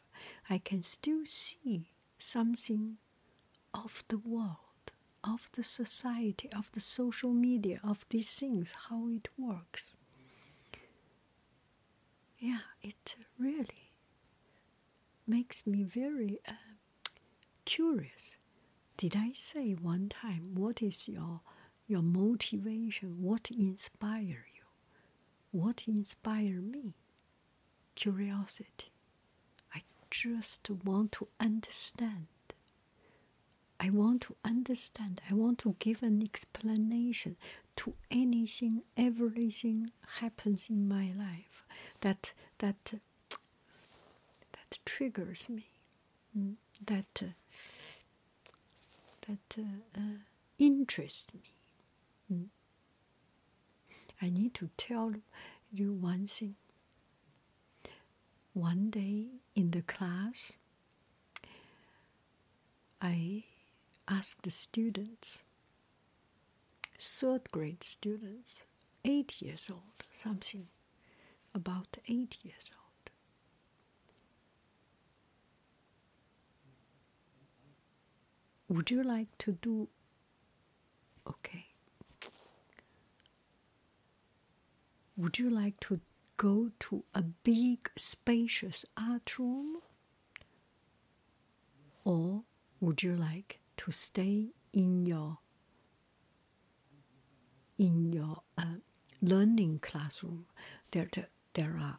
I 0.48 0.59
can 0.59 0.82
still 0.82 1.24
see 1.26 1.90
something 2.18 2.96
of 3.74 4.05
the 4.09 4.18
world, 4.18 4.72
of 5.25 5.51
the 5.53 5.64
society, 5.64 6.51
of 6.53 6.70
the 6.73 6.81
social 6.81 7.33
media, 7.33 7.81
of 7.85 8.07
these 8.11 8.33
things, 8.35 8.73
how 8.89 9.09
it 9.09 9.29
works. 9.39 9.97
Yeah, 12.39 12.61
it 12.83 13.16
really 13.39 13.91
makes 15.27 15.66
me 15.66 15.83
very 15.83 16.39
uh, 16.47 16.53
curious. 17.64 18.37
Did 18.97 19.16
I 19.16 19.33
say 19.33 19.73
one 19.75 20.09
time 20.09 20.55
what 20.55 20.83
is 20.83 21.09
your 21.09 21.41
your 21.89 22.03
motivation? 22.03 23.23
What 23.23 23.51
inspire 23.51 24.47
you? 24.55 24.64
What 25.53 25.85
inspire 25.89 26.61
me? 26.61 26.95
Curiosity. 27.95 28.93
I 29.75 29.83
just 30.11 30.68
want 30.70 31.12
to 31.12 31.29
understand. 31.41 32.29
I 33.85 33.91
want 33.91 34.22
to 34.22 34.37
understand. 34.45 35.20
I 35.28 35.35
want 35.35 35.59
to 35.61 35.74
give 35.80 36.05
an 36.05 36.22
explanation 36.22 37.37
to 37.76 37.95
anything, 38.12 38.83
everything 38.97 39.91
happens 40.20 40.68
in 40.70 40.87
my 40.89 41.12
life 41.18 41.64
that 42.01 42.33
that 42.59 42.95
that 44.53 44.78
triggers 44.85 45.49
me, 45.49 45.66
mm, 46.39 46.55
that 46.87 47.22
uh, 47.22 47.33
that 49.26 49.59
uh, 49.59 49.99
uh, 49.99 50.18
interests 50.61 51.35
me. 51.35 51.55
Mm. 52.33 52.47
I 54.20 54.30
need 54.30 54.55
to 54.55 54.70
tell 54.76 55.12
you 55.72 55.93
one 55.93 56.28
thing. 56.28 56.55
One 58.53 58.91
day 58.91 59.28
in 59.57 59.70
the 59.72 59.83
class, 59.83 60.59
I 63.01 63.45
asked 64.12 64.42
the 64.42 64.50
students, 64.50 65.38
third 67.00 67.50
grade 67.50 67.82
students, 67.82 68.62
eight 69.06 69.40
years 69.40 69.70
old, 69.72 70.04
something 70.22 70.66
about 71.54 71.96
eight 72.08 72.36
years 72.42 72.72
old. 72.74 73.10
Would 78.68 78.90
you 78.90 79.02
like 79.02 79.28
to 79.38 79.52
do? 79.52 79.88
Okay. 81.26 81.66
Would 85.16 85.38
you 85.38 85.48
like 85.48 85.80
to 85.80 86.00
go 86.36 86.70
to 86.80 87.02
a 87.14 87.22
big, 87.22 87.90
spacious 87.96 88.84
art 88.96 89.38
room? 89.38 89.78
Or 92.04 92.42
would 92.80 93.02
you 93.02 93.12
like 93.12 93.61
to 93.79 93.91
stay 93.93 94.49
in 94.73 95.07
your 95.07 95.39
in 97.79 98.12
your 98.12 98.43
uh, 98.59 98.77
learning 99.20 99.79
classroom? 99.83 100.47
There, 100.93 101.09
there 101.55 101.79
are. 101.81 101.99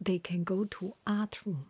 They 0.00 0.18
can 0.18 0.44
go 0.44 0.64
to 0.64 0.94
art 1.06 1.44
room, 1.44 1.66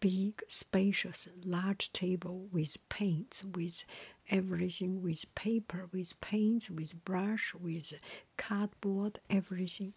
big, 0.00 0.42
spacious, 0.48 1.28
large 1.44 1.92
table 1.92 2.46
with 2.52 2.76
paints, 2.88 3.44
with 3.44 3.84
everything, 4.30 5.02
with 5.02 5.32
paper, 5.34 5.88
with 5.92 6.18
paints, 6.20 6.70
with 6.70 7.04
brush, 7.04 7.52
with 7.54 7.92
cardboard, 8.36 9.20
everything, 9.30 9.92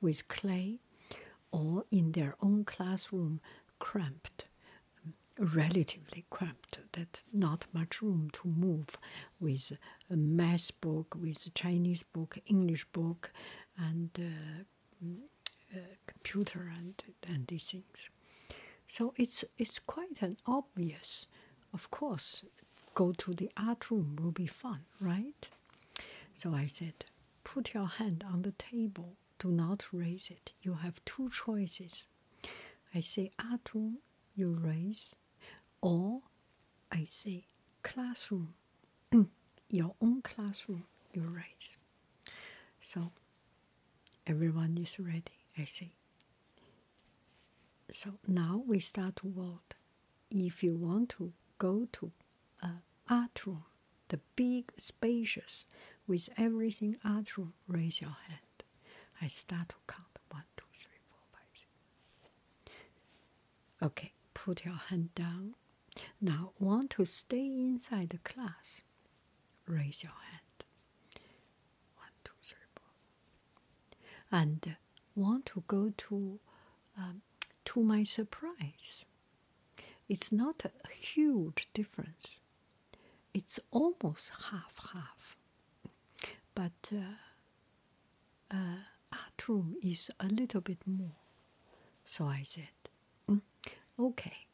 with 0.00 0.28
clay, 0.28 0.78
or 1.50 1.84
in 1.90 2.12
their 2.12 2.36
own 2.40 2.64
classroom, 2.64 3.40
cramped, 3.78 4.44
relatively 5.38 6.24
cramped, 6.30 6.78
that 6.92 7.22
not 7.32 7.66
much 7.72 8.02
room 8.02 8.30
to 8.32 8.48
move, 8.48 8.88
with 9.40 9.72
a 10.10 10.16
math 10.16 10.78
book, 10.80 11.14
with 11.20 11.52
Chinese 11.54 12.02
book, 12.02 12.38
English 12.46 12.84
book, 12.92 13.32
and 13.76 14.10
uh, 14.18 15.08
uh, 15.74 15.78
computer 16.06 16.70
and 16.76 17.02
and 17.26 17.46
these 17.46 17.64
things. 17.70 18.10
So 18.88 19.14
it's 19.16 19.44
it's 19.58 19.78
quite 19.78 20.20
an 20.20 20.36
obvious, 20.46 21.26
of 21.72 21.90
course, 21.90 22.44
go 22.94 23.12
to 23.12 23.34
the 23.34 23.50
art 23.56 23.90
room 23.90 24.16
will 24.20 24.32
be 24.32 24.46
fun, 24.46 24.80
right? 25.00 25.48
So 26.34 26.54
I 26.54 26.66
said, 26.66 27.04
put 27.44 27.74
your 27.74 27.86
hand 27.86 28.24
on 28.30 28.42
the 28.42 28.52
table, 28.52 29.16
do 29.38 29.48
not 29.50 29.84
raise 29.92 30.30
it. 30.30 30.52
You 30.62 30.74
have 30.74 31.04
two 31.04 31.30
choices. 31.30 32.06
I 32.94 33.00
say 33.00 33.32
art 33.38 33.74
room, 33.74 33.98
you 34.34 34.52
raise, 34.52 35.16
or 35.82 36.22
I 36.92 37.04
say 37.06 37.44
classroom, 37.82 38.54
your 39.70 39.94
own 40.00 40.22
classroom, 40.22 40.84
you 41.12 41.22
raise. 41.22 41.78
So 42.80 43.12
everyone 44.26 44.78
is 44.78 44.98
ready. 44.98 45.38
I 45.58 45.64
say 45.64 45.92
So 47.92 48.18
now 48.26 48.62
we 48.66 48.80
start 48.80 49.16
to 49.16 49.28
vote. 49.28 49.74
If 50.30 50.62
you 50.64 50.74
want 50.76 51.10
to 51.10 51.32
go 51.58 51.88
to 51.92 52.12
a 52.62 52.70
art 53.08 53.46
room, 53.46 53.64
the 54.08 54.18
big 54.36 54.72
spacious 54.78 55.66
with 56.06 56.28
everything 56.38 56.96
art 57.04 57.36
room, 57.36 57.54
raise 57.68 58.00
your 58.00 58.16
hand. 58.28 58.64
I 59.20 59.28
start 59.28 59.68
to 59.70 59.74
count 59.86 60.18
one, 60.30 60.44
two, 60.56 60.64
three, 60.74 60.98
four, 61.08 61.20
five, 61.32 61.50
six. 61.52 62.74
Okay, 63.82 64.12
put 64.34 64.64
your 64.64 64.74
hand 64.74 65.14
down. 65.14 65.54
Now, 66.20 66.52
want 66.58 66.90
to 66.92 67.04
stay 67.04 67.46
inside 67.46 68.10
the 68.10 68.18
class? 68.18 68.82
Raise 69.66 70.02
your 70.02 70.12
hand. 70.30 70.64
One, 71.96 72.08
two, 72.24 72.32
three, 72.42 72.58
four. 72.74 72.84
And 74.40 74.76
want 75.14 75.46
to 75.46 75.62
go 75.66 75.92
to, 75.96 76.38
um, 76.96 77.22
to 77.66 77.82
my 77.82 78.04
surprise. 78.04 79.04
It's 80.08 80.32
not 80.32 80.64
a 80.64 80.88
huge 80.94 81.68
difference. 81.74 82.40
It's 83.34 83.58
almost 83.70 84.30
half 84.50 84.74
half. 84.92 85.36
But 86.54 86.92
uh, 86.92 88.54
uh, 88.54 88.78
art 89.10 89.48
room 89.48 89.76
is 89.82 90.10
a 90.20 90.26
little 90.26 90.60
bit 90.60 90.78
more. 90.86 91.16
So 92.04 92.26
I 92.26 92.42
said, 92.42 92.68
"Mm, 93.28 93.40
okay, 93.98 94.46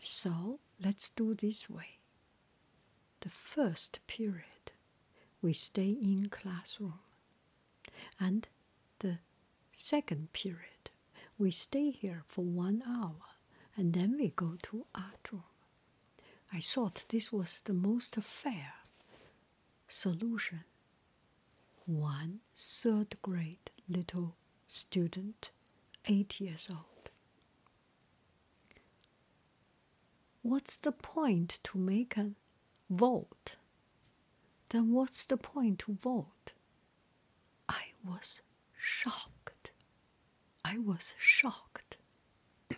so 0.00 0.60
let's 0.84 1.08
do 1.10 1.34
this 1.34 1.68
way. 1.70 1.98
The 3.20 3.30
first 3.30 4.00
period, 4.06 4.72
we 5.40 5.52
stay 5.52 5.90
in 5.90 6.28
classroom, 6.30 7.00
and 8.18 8.48
the 8.98 9.18
second 9.72 10.32
period, 10.32 10.90
we 11.38 11.50
stay 11.50 11.90
here 11.90 12.24
for 12.26 12.44
one 12.44 12.82
hour, 12.86 13.36
and 13.76 13.92
then 13.94 14.16
we 14.18 14.28
go 14.30 14.56
to 14.62 14.86
art 14.94 15.28
room. 15.32 15.44
I 16.52 16.60
thought 16.60 17.04
this 17.08 17.32
was 17.32 17.60
the 17.64 17.72
most 17.72 18.16
fair 18.16 18.74
solution 19.88 20.64
one 21.86 22.40
third 22.56 23.16
grade 23.22 23.70
little 23.88 24.36
student, 24.68 25.50
eight 26.06 26.40
years 26.40 26.68
old. 26.70 26.91
What's 30.42 30.76
the 30.76 30.92
point 30.92 31.58
to 31.64 31.78
make 31.78 32.16
a 32.16 32.32
vote? 32.90 33.56
Then 34.70 34.92
what's 34.92 35.24
the 35.24 35.36
point 35.36 35.78
to 35.80 35.92
vote? 36.02 36.52
I 37.68 37.92
was 38.04 38.42
shocked. 38.76 39.70
I 40.64 40.78
was 40.78 41.14
shocked. 41.18 41.96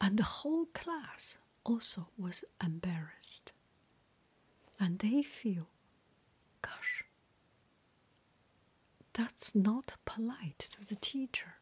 And 0.00 0.18
the 0.18 0.22
whole 0.24 0.66
class 0.66 1.36
also 1.64 2.08
was 2.16 2.44
embarrassed. 2.62 3.52
And 4.78 4.98
they 4.98 5.22
feel, 5.22 5.66
gosh, 6.62 7.04
that's 9.12 9.54
not 9.54 9.92
polite 10.06 10.68
to 10.72 10.86
the 10.86 10.96
teacher. 10.96 11.56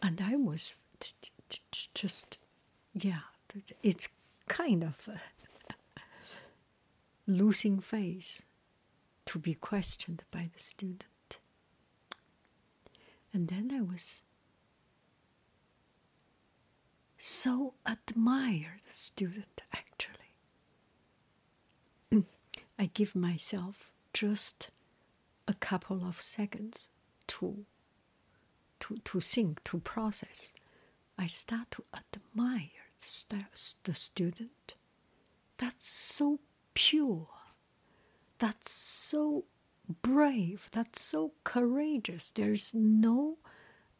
And 0.00 0.20
I 0.20 0.36
was 0.36 0.74
just, 1.94 2.38
yeah, 2.94 3.20
it's 3.82 4.08
kind 4.48 4.84
of 4.84 5.08
losing 7.26 7.80
face 7.80 8.42
to 9.26 9.38
be 9.38 9.54
questioned 9.54 10.22
by 10.30 10.50
the 10.52 10.58
student. 10.62 11.04
And 13.32 13.48
then 13.48 13.70
I 13.74 13.80
was 13.80 14.22
so 17.16 17.74
admire 17.86 18.78
the 18.86 18.92
student 18.92 19.62
actually. 19.72 20.34
I 22.78 22.86
give 22.92 23.14
myself 23.14 23.90
just 24.12 24.70
a 25.48 25.54
couple 25.54 26.04
of 26.06 26.20
seconds 26.20 26.88
to 27.28 27.64
to 28.80 28.96
to 29.04 29.20
think, 29.20 29.62
to 29.64 29.78
process. 29.78 30.52
I 31.22 31.28
start 31.28 31.70
to 31.70 31.84
admire 31.94 32.90
the, 33.28 33.44
the 33.84 33.94
student. 33.94 34.74
That's 35.56 35.88
so 35.88 36.40
pure. 36.74 37.28
That's 38.38 38.72
so 38.72 39.44
brave. 40.02 40.68
That's 40.72 41.00
so 41.00 41.30
courageous. 41.44 42.32
There 42.32 42.52
is 42.52 42.74
no 42.74 43.38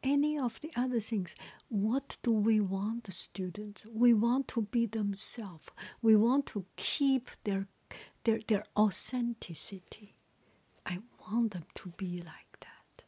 any 0.02 0.36
of 0.36 0.60
the 0.62 0.72
other 0.74 0.98
things. 0.98 1.36
What 1.68 2.16
do 2.24 2.32
we 2.32 2.58
want 2.58 3.04
the 3.04 3.12
students? 3.12 3.86
We 3.86 4.12
want 4.14 4.48
to 4.48 4.62
be 4.62 4.86
themselves. 4.86 5.68
We 6.02 6.16
want 6.16 6.46
to 6.46 6.64
keep 6.74 7.30
their 7.44 7.68
their 8.24 8.40
their 8.48 8.64
authenticity. 8.76 10.16
I 10.84 10.98
want 11.20 11.52
them 11.52 11.66
to 11.76 11.90
be 11.90 12.20
like 12.20 12.58
that. 12.58 13.04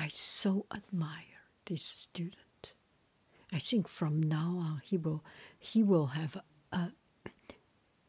I 0.00 0.08
so 0.08 0.64
admire 0.74 1.42
this 1.66 1.82
student. 1.84 2.72
I 3.52 3.58
think 3.58 3.86
from 3.86 4.22
now 4.22 4.56
on 4.58 4.80
he 4.82 4.96
will 4.96 5.22
he 5.58 5.82
will 5.82 6.06
have 6.06 6.38
a 6.72 6.92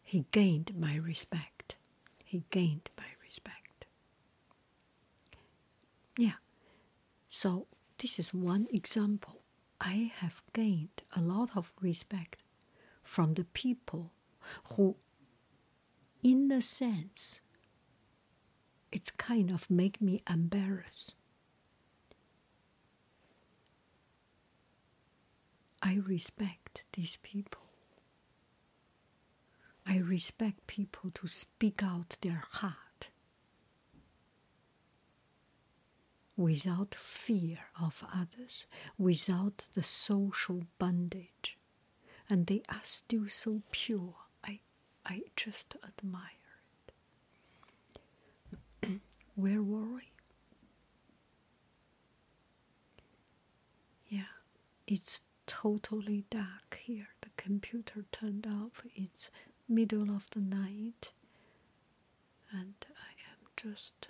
he 0.02 0.24
gained 0.32 0.74
my 0.80 0.96
respect. 0.96 1.76
He 2.24 2.46
gained 2.50 2.90
my 2.98 3.10
respect. 3.22 3.88
Yeah. 6.18 6.40
So 7.28 7.68
this 7.98 8.20
is 8.20 8.34
one 8.34 8.68
example. 8.72 9.42
I 9.82 10.14
have 10.16 10.42
gained 10.54 11.04
a 11.14 11.20
lot 11.20 11.58
of 11.58 11.74
respect 11.82 12.38
from 13.04 13.34
the 13.34 13.44
people 13.44 14.14
who 14.76 14.96
in 16.24 16.50
a 16.54 16.62
sense 16.62 17.42
it's 18.94 19.12
kind 19.12 19.52
of 19.52 19.70
make 19.70 20.00
me 20.00 20.22
embarrassed 20.30 21.16
i 25.82 25.96
respect 26.06 26.84
these 26.94 27.18
people 27.18 27.62
i 29.86 29.98
respect 29.98 30.66
people 30.68 31.12
to 31.12 31.28
speak 31.28 31.82
out 31.84 32.16
their 32.22 32.44
heart 32.52 33.10
without 36.38 36.96
fear 36.96 37.60
of 37.80 38.04
others 38.14 38.66
without 38.98 39.66
the 39.76 39.84
social 39.84 40.64
bondage 40.80 41.58
and 42.30 42.48
they 42.48 42.62
are 42.70 42.82
still 42.84 43.28
so 43.28 43.62
pure 43.72 44.16
I 45.06 45.22
just 45.36 45.76
admire 45.84 46.24
it. 48.84 49.02
Where 49.36 49.62
were 49.62 49.96
we? 49.96 50.12
Yeah, 54.08 54.32
it's 54.88 55.22
totally 55.52 56.24
dark 56.30 56.80
here. 56.82 57.10
The 57.22 57.30
computer 57.36 58.06
turned 58.12 58.48
off. 58.48 58.84
It's 58.96 59.30
middle 59.68 60.10
of 60.16 60.30
the 60.32 60.40
night, 60.40 61.12
and 62.52 62.74
I 62.90 63.12
am 63.32 63.48
just 63.58 64.08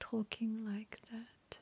talking 0.00 0.64
like 0.64 0.98
that. 1.10 1.58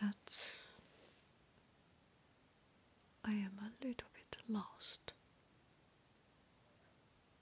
That's 0.00 0.58
I 3.24 3.32
am 3.32 3.58
a 3.60 3.84
little 3.86 4.08
bit 4.14 4.36
lost. 4.48 5.12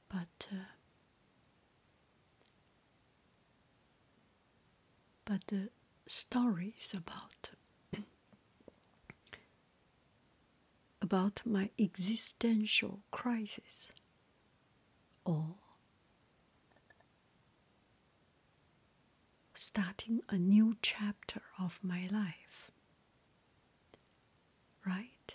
But 0.08 0.46
uh, 0.52 0.56
but 5.30 5.46
the 5.46 5.68
stories 6.06 6.92
about 6.92 7.50
about 11.02 11.40
my 11.44 11.70
existential 11.78 13.00
crisis 13.12 13.92
or 15.24 15.54
starting 19.54 20.20
a 20.28 20.36
new 20.36 20.76
chapter 20.82 21.42
of 21.58 21.78
my 21.82 22.08
life 22.10 22.70
right 24.86 25.34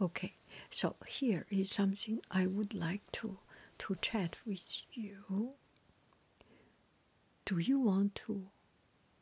Okay, 0.00 0.34
so 0.70 0.96
here 1.06 1.46
is 1.50 1.70
something 1.70 2.20
I 2.30 2.46
would 2.46 2.74
like 2.74 3.10
to 3.12 3.38
to 3.78 3.96
chat 4.00 4.36
with 4.46 4.82
you. 4.92 5.54
Do 7.46 7.58
you 7.58 7.78
want 7.78 8.14
to 8.26 8.46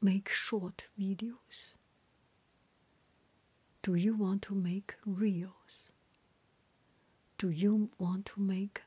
make 0.00 0.28
short 0.28 0.84
videos? 0.98 1.74
Do 3.82 3.94
you 3.94 4.14
want 4.14 4.42
to 4.42 4.54
make 4.54 4.94
reels? 5.04 5.90
Do 7.36 7.50
you 7.50 7.90
want 7.98 8.26
to 8.26 8.40
make 8.40 8.82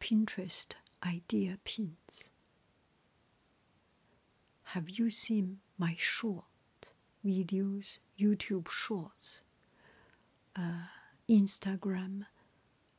Pinterest 0.00 0.74
idea 1.04 1.58
pins? 1.64 2.30
Have 4.64 4.90
you 4.90 5.10
seen 5.10 5.60
my 5.78 5.94
short 5.96 6.44
videos, 7.24 7.98
YouTube 8.18 8.68
shorts, 8.70 9.40
uh, 10.56 10.86
Instagram 11.28 12.26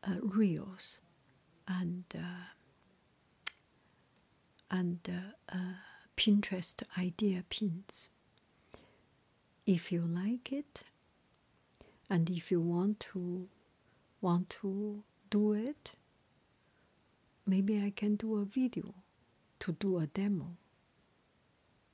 uh, 0.03 0.15
reels, 0.21 1.01
and 1.67 2.05
uh, 2.15 2.45
and 4.71 4.99
uh, 5.07 5.55
uh, 5.55 5.73
Pinterest 6.17 6.81
idea 6.97 7.43
pins? 7.49 8.09
If 9.65 9.91
you 9.91 10.01
like 10.01 10.51
it, 10.51 10.81
and 12.09 12.29
if 12.29 12.49
you 12.49 12.59
want 12.59 12.99
to 13.11 13.47
want 14.21 14.49
to 14.61 15.03
do 15.29 15.53
it, 15.53 15.91
maybe 17.45 17.81
I 17.83 17.91
can 17.91 18.15
do 18.15 18.37
a 18.37 18.45
video 18.45 18.93
to 19.59 19.73
do 19.73 19.99
a 19.99 20.07
demo. 20.07 20.57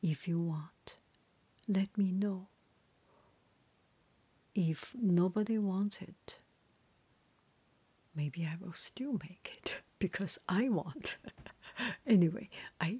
If 0.01 0.28
you 0.28 0.39
want, 0.39 0.95
let 1.67 1.97
me 1.97 2.11
know. 2.11 2.47
If 4.55 4.93
nobody 4.99 5.57
wants 5.57 5.99
it, 6.01 6.36
maybe 8.15 8.45
I 8.45 8.55
will 8.59 8.73
still 8.73 9.13
make 9.13 9.51
it 9.57 9.73
because 9.99 10.39
I 10.47 10.69
want. 10.69 11.15
anyway, 12.07 12.49
I, 12.82 12.99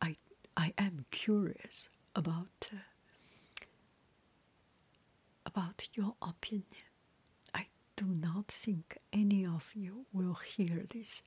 I, 0.00 0.16
I 0.56 0.72
am 0.78 1.06
curious 1.10 1.88
about 2.14 2.68
uh, 2.72 2.76
about 5.46 5.88
your 5.94 6.14
opinion. 6.22 6.64
I 7.54 7.66
do 7.96 8.06
not 8.06 8.48
think 8.48 8.98
any 9.12 9.46
of 9.46 9.70
you 9.74 10.06
will 10.12 10.34
hear 10.56 10.84
this 10.92 11.22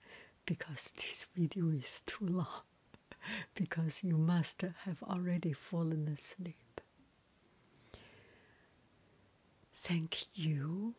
because 0.45 0.91
this 0.97 1.27
video 1.35 1.69
is 1.69 2.01
too 2.05 2.25
long, 2.25 2.63
because 3.55 4.03
you 4.03 4.17
must 4.17 4.61
have 4.61 5.01
already 5.03 5.53
fallen 5.53 6.07
asleep. 6.07 6.81
Thank 9.83 10.25
you 10.35 10.95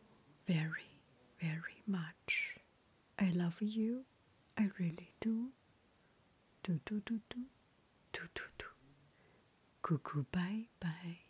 very, 0.47 0.97
very 1.39 1.83
much. 1.85 2.57
I 3.19 3.29
love 3.29 3.57
you. 3.61 4.05
I 4.59 4.69
really 4.77 5.13
do. 5.21 5.51
Do, 6.63 6.79
do, 6.85 6.99
do, 7.05 7.21
do. 7.29 7.39
Do, 8.11 8.19
do, 8.35 8.41
do. 8.57 8.65
Cuckoo, 9.81 10.25
bye, 10.31 10.67
bye. 10.81 11.28